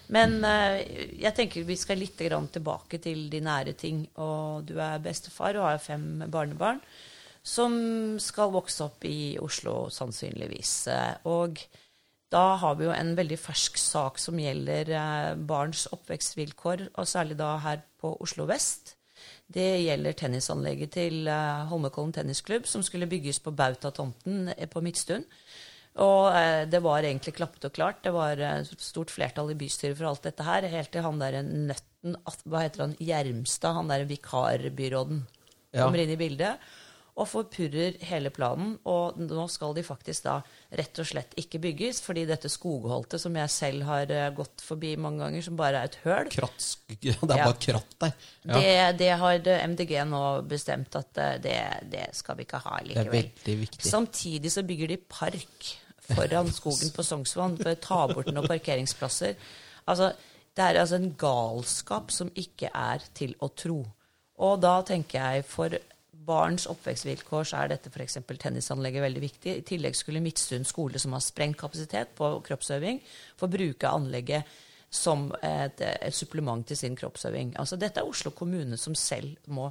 [0.10, 0.84] Men eh,
[1.22, 4.08] jeg tenker vi skal litt grann tilbake til de nære ting.
[4.18, 6.80] Og du er bestefar og har fem barnebarn
[7.50, 7.74] som
[8.22, 10.74] skal vokse opp i Oslo, sannsynligvis.
[11.30, 11.62] Og
[12.30, 17.40] da har vi jo en veldig fersk sak som gjelder eh, barns oppvekstvilkår, og særlig
[17.40, 18.94] da her på Oslo vest.
[19.50, 25.26] Det gjelder tennisanlegget til eh, Holmenkollen tennisklubb, som skulle bygges på Bautatomten eh, på Midtstuen.
[26.00, 26.30] Og
[26.70, 27.98] det var egentlig klappet og klart.
[28.06, 28.40] Det var
[28.80, 32.14] stort flertall i bystyret for alt dette her, helt til han derre nøtten
[32.46, 32.94] Hva heter han?
[33.04, 35.26] Gjermstad, han derre vikarbyråden,
[35.74, 35.84] Ja.
[35.84, 36.62] kommer inn i bildet
[37.20, 38.76] og forpurrer hele planen.
[38.90, 40.38] Og nå skal de faktisk da
[40.80, 44.94] rett og slett ikke bygges, fordi dette skogholtet, som jeg selv har eh, gått forbi
[45.02, 46.70] mange ganger, som bare er et høl, Kratt,
[47.02, 48.16] det er bare kratt der.
[48.46, 48.56] Ja.
[48.56, 51.60] det, det har MDG nå bestemt at eh, det,
[51.92, 53.20] det skal vi ikke ha Det er likevel.
[53.20, 53.86] veldig viktig.
[53.90, 55.70] Samtidig så bygger de park
[56.10, 59.36] foran skogen på Sognsvann for å ta bort noen parkeringsplasser.
[59.90, 60.14] Altså,
[60.58, 63.84] det er altså en galskap som ikke er til å tro.
[64.40, 65.76] Og da tenker jeg for
[66.30, 68.20] barns oppvekstvilkår så er dette f.eks.
[68.30, 69.54] tennisanlegget veldig viktig.
[69.58, 73.02] I tillegg skulle Midtstuen skole, som har sprengt kapasitet på kroppsøving,
[73.40, 74.58] få bruke anlegget
[74.90, 77.54] som et, et supplement til sin kroppsøving.
[77.62, 79.70] Altså, dette er Oslo kommune som selv må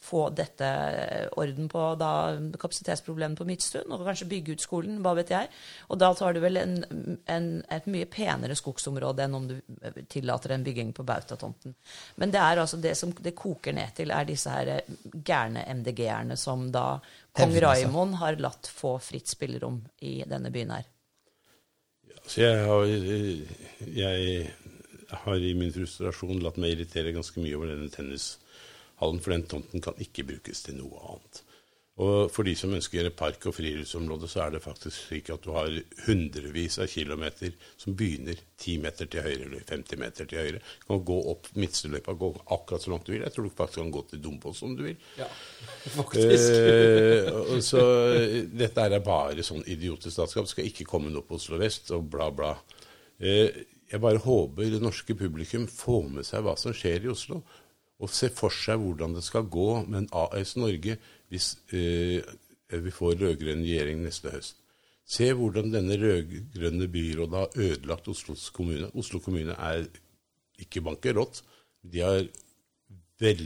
[0.00, 2.10] få dette eh, orden på da,
[2.60, 5.50] kapasitetsproblemet på Midtstuen, og kanskje bygge ut skolen, hva vet jeg.
[5.92, 6.78] Og da tar du vel en,
[7.28, 11.76] en, et mye penere skogsområde enn om du eh, tillater en bygging på Bautatomten.
[12.16, 15.66] Men det er altså det som det koker ned til, er disse her eh, gærne
[15.68, 16.94] MDG-erne som da
[17.36, 20.88] kong Raimond har latt få fritt spillerom i denne byen her.
[22.24, 22.88] Så jeg har,
[23.84, 24.50] jeg
[25.24, 28.38] har i min frustrasjon latt meg irritere ganske mye over denne tennis
[29.00, 31.44] hallen, for den tomten kan ikke brukes til noe annet.
[32.00, 35.50] Og for de som ønsker park- og friluftsområde, så er det faktisk slik at du
[35.52, 35.74] har
[36.06, 40.62] hundrevis av kilometer som begynner 10 meter til høyre eller 50 meter til høyre.
[40.80, 43.26] Du kan gå opp Midtstøløypa, gå akkurat så langt du vil.
[43.26, 44.96] Jeg tror du faktisk kan gå til Dombås om du vil.
[45.18, 45.28] Ja,
[45.98, 46.56] faktisk.
[46.56, 47.84] Eh, så
[48.48, 50.48] dette er bare sånn idiotisk statskap.
[50.48, 52.54] Skal ikke komme noe på Oslo vest og bla, bla.
[53.20, 57.42] Eh, jeg bare håper det norske publikum får med seg hva som skjer i Oslo
[58.00, 60.96] og se for seg hvordan det skal gå med en AS Norge
[61.30, 62.24] hvis eh,
[62.70, 64.56] vi får rød-grønn regjering neste høst.
[65.10, 68.90] Se hvordan denne rød-grønne byrådet har ødelagt Oslos kommune.
[68.94, 69.88] Oslo kommune er
[70.62, 71.42] ikke bankerott.
[71.82, 72.28] De har
[73.20, 73.42] vel,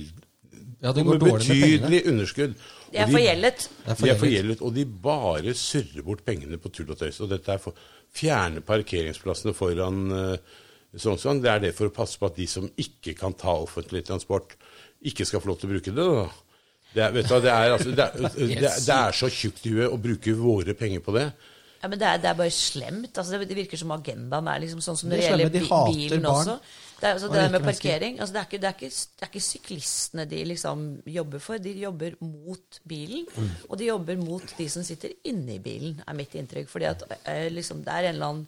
[0.82, 2.58] ja, det går dårlig med betydelig underskudd.
[2.92, 3.70] De er forgjeldet.
[3.86, 7.22] De er forgjeldet, og de bare surrer bort pengene på tull og tøys.
[7.24, 7.80] Og dette er for
[8.14, 10.60] fjerne parkeringsplassene foran uh,
[11.00, 11.42] sånn, sånn.
[11.44, 14.56] Det er det for å passe på at de som ikke kan ta offentlig transport,
[15.04, 16.08] ikke skal få lov til å bruke det.
[16.18, 16.28] da.
[16.94, 19.66] Det er, vet du, det er, altså, det er, det er, det er så tjukt
[19.66, 21.26] i huet å bruke våre penger på det.
[21.84, 23.18] Ja, men det er, det er bare slemt.
[23.18, 26.22] Altså, det, virker som agendaen er liksom sånn som når det er gjelder de bilen
[26.24, 26.54] barn også.
[26.94, 29.30] Det, er, altså, det med parkering altså, det, er ikke, det, er ikke, det er
[29.32, 31.60] ikke syklistene de liksom jobber for.
[31.60, 33.26] De jobber mot bilen.
[33.34, 33.50] Mm.
[33.68, 36.70] Og de jobber mot de som sitter inne i bilen, er mitt inntrykk.
[36.72, 38.46] Fordi at eh, liksom, det er en eller annen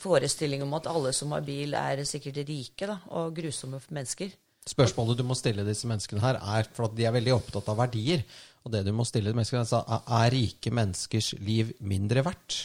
[0.00, 4.32] forestilling om at alle som har bil, er sikkert rike da, og grusomme mennesker.
[4.64, 7.82] Spørsmålet du må stille disse menneskene her, er for at de er veldig opptatt av
[7.82, 8.24] verdier.
[8.64, 12.60] Og det du må stille menneskene, er, er rike menneskers liv mindre verdt?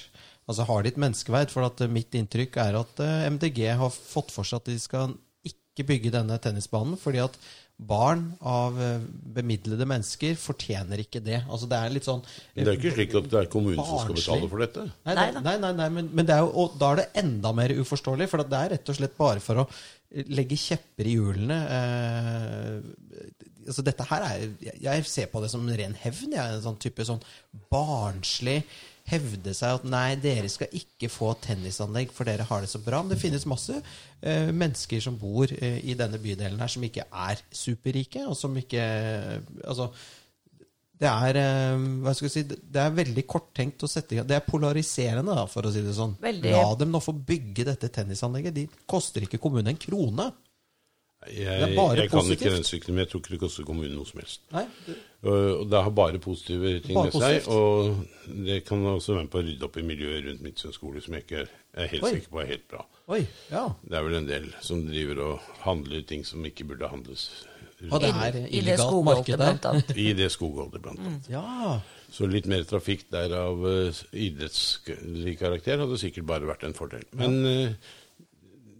[0.49, 1.51] Altså Har de et menneskeverd?
[1.53, 4.77] For at eh, mitt inntrykk er at eh, MDG har fått for seg at de
[4.81, 7.35] skal ikke bygge denne tennisbanen, fordi at
[7.79, 8.99] barn av eh,
[9.35, 11.37] bemidlede mennesker fortjener ikke det.
[11.47, 12.19] Altså Det er litt sånn
[12.55, 14.83] Men det er ikke slik at det er kommunen som skal betale for dette.
[15.07, 17.53] Nei, det, nei, nei, nei, men, men det er jo, og da er det enda
[17.55, 19.67] mer uforståelig, for det er rett og slett bare for å
[20.33, 21.59] legge kjepper i hjulene.
[21.77, 23.31] Eh,
[23.69, 26.31] altså dette her er, jeg- Jeg ser på det som ren hevn.
[26.35, 27.21] Jeg er en sånn type sånn
[27.71, 28.63] barnslig
[29.09, 33.01] hevde seg at nei, dere skal ikke få tennisanlegg, for dere har det så bra.
[33.03, 37.07] Men det finnes masse eh, mennesker som bor eh, i denne bydelen her, som ikke
[37.09, 38.87] er superrike, og som ikke
[39.69, 39.89] Altså
[40.99, 44.27] det er, eh, hva skal jeg si, det er veldig korttenkt å sette i gang.
[44.27, 46.17] Det er polariserende, da, for å si det sånn.
[46.19, 46.51] Veldig.
[46.51, 48.57] La dem nå få bygge dette tennisanlegget.
[48.57, 50.27] De koster ikke kommunen en krone.
[51.27, 54.07] Jeg, er bare jeg kan ikke regnestykket, men jeg tror ikke det koster kommunen noe
[54.07, 54.39] som helst.
[54.55, 54.95] Nei, det,
[55.27, 57.41] Og og det har bare positive ting Bare med seg.
[57.43, 57.49] positivt.
[57.51, 61.01] Og det kan også være med på å rydde opp i miljøet rundt Midtsund skole,
[61.03, 61.41] som jeg ikke
[61.75, 62.13] er helt Oi.
[62.15, 62.85] sikker på er helt bra.
[63.09, 63.19] oi,
[63.51, 63.65] ja.
[63.83, 67.27] Det er vel en del som driver og handler ting som ikke burde handles
[67.91, 69.91] Og det er I det skogholdet, blant annet.
[69.97, 71.29] i det skogholdet, blant annet.
[71.31, 71.79] Ja.
[72.11, 77.03] Så litt mer trafikk der av uh, idrettslig karakter hadde sikkert bare vært en fordel.
[77.13, 77.73] Men eh,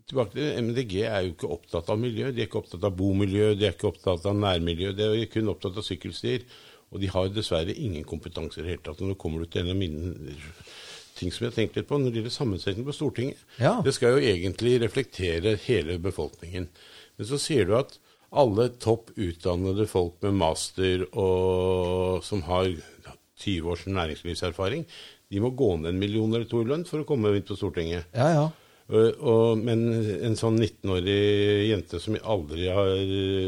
[0.10, 2.32] tilbake til MDG er jo ikke opptatt av miljø.
[2.34, 4.93] De er ikke opptatt av bomiljø, de er ikke opptatt av nærmiljø.
[4.97, 6.45] De er kun opptatt av sykkelstier.
[6.89, 9.03] Og de har dessverre ingen kompetanse i det hele tatt.
[9.05, 10.34] Nå kommer du til en av mine
[11.20, 13.41] ting som jeg har tenkt litt på når det gjelder sammensetning på Stortinget.
[13.62, 13.78] Ja.
[13.86, 16.70] Det skal jo egentlig reflektere hele befolkningen.
[17.20, 17.97] Men så sier du at
[18.30, 22.72] alle topp utdannede folk med master og som har
[23.39, 24.86] 20 års næringslivserfaring,
[25.30, 27.57] de må gå ned en million eller to i lønn for å komme inn på
[27.57, 28.10] Stortinget.
[28.18, 28.47] Ja, ja.
[28.90, 29.84] Og, og, men
[30.26, 31.18] en sånn 19-årig
[31.70, 32.90] jente som aldri har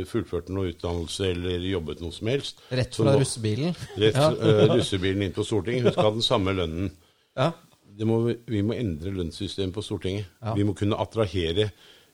[0.06, 3.74] fullført noe utdannelse eller jobbet noe som helst Rett fra nå, russebilen.
[3.98, 4.28] Rett Ja.
[4.38, 5.88] uh, russebilen inn på Stortinget.
[5.88, 6.92] Hun skal ha den samme lønnen.
[7.38, 7.50] Ja.
[7.98, 10.30] Det må, vi- vi må endre lønnssystemet på Stortinget.
[10.42, 10.54] Ja.
[10.54, 11.72] Vi må kunne attrahere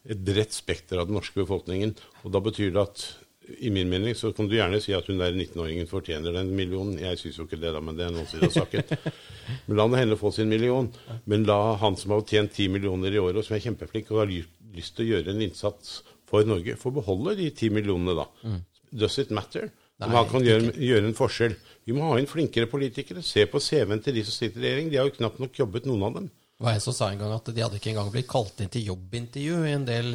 [0.08, 1.98] et bredt spekter av den norske befolkningen.
[2.24, 3.04] Og da betyr det at
[3.58, 7.00] i min mening så kan du gjerne si at hun der 19-åringen fortjener den millionen.
[7.00, 8.84] Jeg syns jo ikke det, da, men det er noen sider av saken.
[9.68, 10.90] Men la henne få sin million.
[11.26, 14.24] Men la han som har tjent 10 millioner i året, og som er kjempeflink og
[14.26, 18.28] har lyst til å gjøre en innsats for Norge, få beholde de 10 millionene, da.
[18.92, 19.70] Does it matter?
[19.98, 21.56] Nei, han kan gjøre, gjøre en forskjell.
[21.88, 23.24] Vi må ha inn flinkere politikere.
[23.26, 24.92] Se på CV-en til de som sitter i regjering.
[24.92, 26.28] De har jo knapt nok jobbet, noen av dem.
[26.58, 28.70] Det var en som sa en gang at de hadde ikke engang blitt kalt inn
[28.74, 30.08] til jobbintervju i en del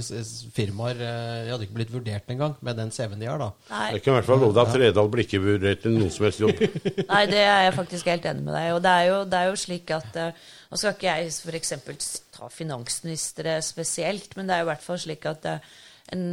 [0.51, 0.99] firmaer.
[0.99, 3.47] eh, De hadde ikke blitt vurdert engang med den CV-en de har, da.
[3.71, 6.11] Nei, Jeg kan i hvert fall love deg at Tredal blir ikke vurdert til noen
[6.11, 6.65] som helst jobb.
[7.13, 8.73] Nei, det er jeg faktisk helt enig med deg.
[8.75, 12.11] Og det er jo, det er jo slik at eh, Nå skal ikke jeg f.eks.
[12.35, 15.73] ta finansministre spesielt, men det er jo i hvert fall slik at eh,
[16.17, 16.27] en,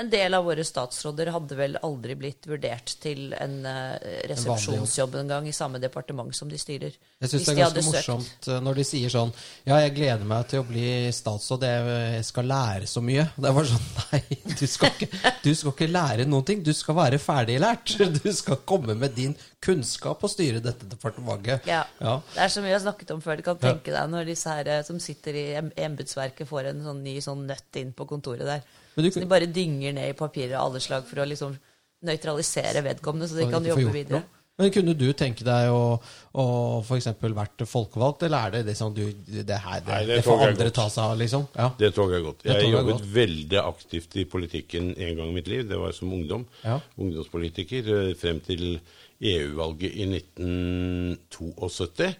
[0.00, 3.98] En del av våre statsråder hadde vel aldri blitt vurdert til en uh,
[4.30, 6.94] resepsjonsjobb en gang i samme departement som de styrer.
[7.20, 9.34] Jeg syns det er ganske morsomt uh, når de sier sånn
[9.68, 13.26] Ja, jeg gleder meg til å bli statsråd, jeg skal lære så mye.
[13.36, 14.22] Det var sånn Nei,
[14.62, 15.10] du skal ikke,
[15.44, 16.64] du skal ikke lære noen ting.
[16.64, 17.96] Du skal være ferdiglært.
[18.22, 21.66] Du skal komme med din kunnskap og styre dette departementet.
[21.68, 21.82] Ja.
[22.00, 22.16] ja.
[22.32, 23.36] Det er så mye jeg har snakket om før.
[23.36, 27.02] Du kan tenke deg når disse her eh, som sitter i embetsverket, får en sånn
[27.04, 28.64] ny sånn nøtt inn på kontoret der.
[28.94, 31.56] Du, så de bare dynger ned i papirer av alle slag for å liksom
[32.06, 34.20] nøytralisere vedkommende, så de kan jobbe videre.
[34.20, 34.38] Noe.
[34.60, 35.96] Men Kunne du tenke deg å,
[36.36, 36.44] å
[36.84, 37.08] f.eks.
[37.22, 40.44] vært folkevalgt, eller er det det som du, det her det, Nei, det, det får
[40.50, 41.46] andre ta seg av, liksom?
[41.56, 41.70] Ja.
[41.78, 42.44] Det toget er godt.
[42.44, 43.08] Jeg har jobbet godt.
[43.14, 45.64] veldig aktivt i politikken en gang i mitt liv.
[45.70, 46.44] Det var som ungdom.
[46.66, 46.76] Ja.
[47.00, 48.76] Ungdomspolitiker eh, frem til
[49.32, 52.12] EU-valget i 1972.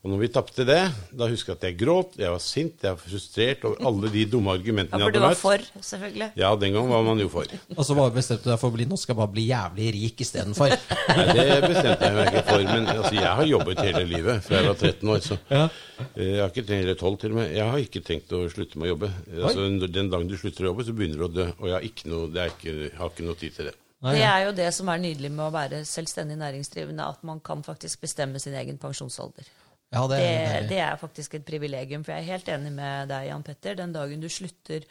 [0.00, 0.78] Og når vi tapte det,
[1.12, 4.22] da husker jeg at jeg gråt, jeg var sint, jeg var frustrert over alle de
[4.32, 5.34] dumme argumentene jeg hadde møtt.
[5.36, 6.28] Ja, For du var for, selvfølgelig.
[6.40, 7.52] Ja, den gang var man jo for.
[7.76, 10.24] Og så bestemte du deg for å bli nå skal jeg bare bli jævlig rik
[10.24, 10.72] istedenfor.
[10.72, 12.64] Nei, det bestemte jeg meg ikke for.
[12.70, 15.20] Men altså, jeg har jobbet hele livet fra jeg var 13 år.
[15.28, 15.62] Så ja.
[16.08, 17.54] Eh, jeg har ikke tenkt, eller 12 til og med.
[17.60, 19.14] Jeg har ikke tenkt å slutte med å jobbe.
[19.36, 21.48] Altså, den dagen du slutter å jobbe, så begynner du å dø.
[21.60, 23.76] Og jeg har ikke noe, ikke, jeg har ikke noe tid til det.
[24.00, 27.60] Det er jo det som er nydelig med å være selvstendig næringsdrivende, at man kan
[27.60, 29.44] faktisk bestemme sin egen pensjonsalder.
[29.90, 32.04] Ja, det, det, det, er faktisk et privilegium.
[32.06, 33.78] For jeg er helt enig med deg, Jan Petter.
[33.80, 34.86] Den dagen du slutter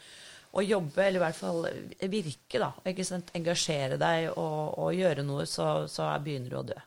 [0.50, 1.66] å jobbe, eller i hvert fall
[2.10, 3.30] virke, da, ikke sant?
[3.38, 6.78] engasjere deg og, og gjøre noe, så, så, begynner du å dø.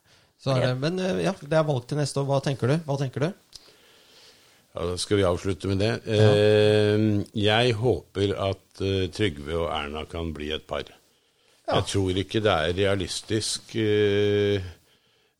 [0.44, 2.28] Det, men eh, ja, det er valg til neste år.
[2.28, 2.76] Hva tenker du?
[2.84, 3.30] Hva tenker du?
[4.74, 5.94] Ja, da skal vi avslutte med det.
[6.04, 6.30] Ja.
[6.36, 7.06] Eh,
[7.40, 10.84] jeg håper at uh, Trygve og Erna kan bli et par.
[10.90, 11.78] Ja.
[11.78, 13.78] Jeg tror ikke det er realistisk.
[13.78, 14.74] Uh,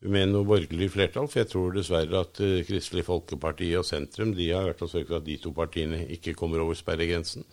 [0.04, 1.28] med noe borgerlig flertall.
[1.32, 5.12] For jeg tror dessverre at uh, Kristelig Folkeparti og sentrum de har vært og sørget
[5.12, 7.46] for at de to partiene ikke kommer over sperregrensen.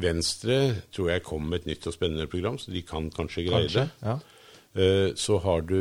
[0.00, 0.60] Venstre
[0.94, 3.88] tror jeg kommer med et nytt og spennende program, så de kan kanskje greie kanskje,
[3.88, 4.06] det.
[4.06, 4.18] Ja.
[4.70, 5.80] Uh, så har du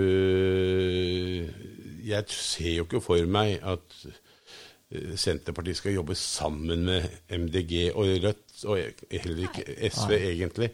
[2.01, 8.09] Jeg ser jo ikke for meg at uh, Senterpartiet skal jobbe sammen med MDG og
[8.23, 10.23] Rødt, og heller ikke SV, Nei.
[10.33, 10.71] egentlig.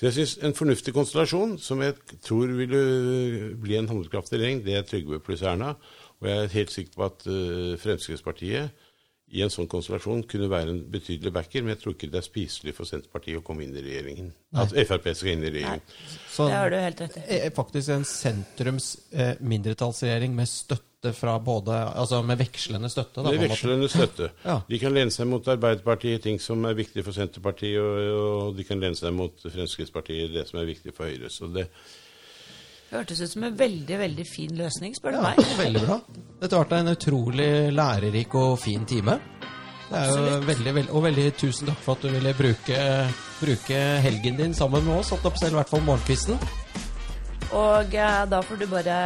[0.00, 1.92] Så jeg syns en fornuftig konstellasjon, som jeg
[2.24, 2.70] tror vil
[3.60, 5.74] bli en handlekraftig regjering, det er Trygve pluss Erna.
[6.22, 8.86] Og jeg er helt sikker på at uh, Fremskrittspartiet
[9.30, 12.26] i en sånn konstellasjon kunne være en betydelig backer, men jeg tror ikke det er
[12.26, 14.32] spiselig for Senterpartiet å komme inn i regjeringen.
[14.56, 14.64] Nei.
[14.64, 15.84] At Frp skal inn i regjeringen.
[16.32, 17.42] Så, det har du helt rett i.
[17.54, 23.22] Faktisk en sentrums eh, mindretallsregjering med støtte støtte fra både Altså med vekslende støtte?
[23.22, 24.30] Da, med vekslende støtte.
[24.44, 24.60] ja.
[24.68, 28.64] De kan lene seg mot Arbeiderpartiet, ting som er viktig for Senterpartiet, og, og, de
[28.64, 31.30] kan lene seg mot Fremskrittspartiet, det som er viktig for Høyre.
[31.30, 31.68] Så det
[32.90, 35.52] Hørtes ut som en veldig veldig fin løsning, spør du ja, meg.
[35.60, 35.98] Veldig bra.
[36.40, 39.14] Dette vært en utrolig lærerik og fin time.
[39.90, 42.80] Det er jo veldig, veldig, og veldig tusen takk for at du ville bruke,
[43.38, 45.14] bruke helgen din sammen med oss.
[45.14, 46.59] Opp selv, i hvert fall morgenkvisten.
[47.56, 48.96] Og eh, da får du bare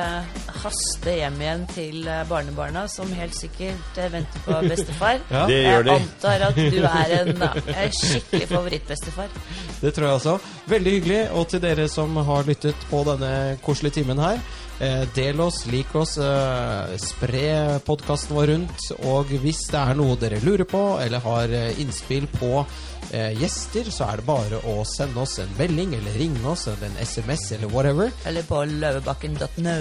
[0.64, 5.22] haste hjem igjen til eh, barnebarna, som helt sikkert eh, venter på bestefar.
[5.32, 5.44] ja.
[5.48, 5.94] Det gjør de.
[5.94, 7.46] Jeg antar at du er en,
[7.84, 9.32] en skikkelig favorittbestefar.
[9.80, 10.36] Det tror jeg også.
[10.74, 11.22] Veldig hyggelig.
[11.32, 13.32] Og til dere som har lyttet på denne
[13.64, 14.40] koselige timen her.
[14.80, 18.88] Eh, del oss, lik oss, eh, spre podkasten vår rundt.
[19.06, 22.64] Og hvis det er noe dere lurer på, eller har eh, innspill på
[23.12, 26.88] eh, gjester, så er det bare å sende oss en melding eller ringe oss, eller
[26.88, 28.10] en SMS eller whatever.
[28.26, 29.76] Eller på lauebakken.no.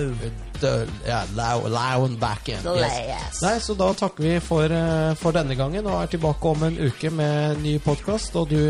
[1.03, 2.61] Ja, Lauenbacken.
[2.77, 3.41] Yes.
[3.41, 4.71] Nei, så da takker vi for,
[5.19, 8.37] for, denne gangen og er tilbake om en uke med ny podkast.
[8.39, 8.61] Og du,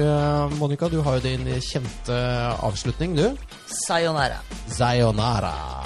[0.57, 2.17] Monica, du har jo din kjente
[2.63, 3.27] avslutning, du.
[3.73, 4.41] さよなら。
[4.67, 5.83] さよなら。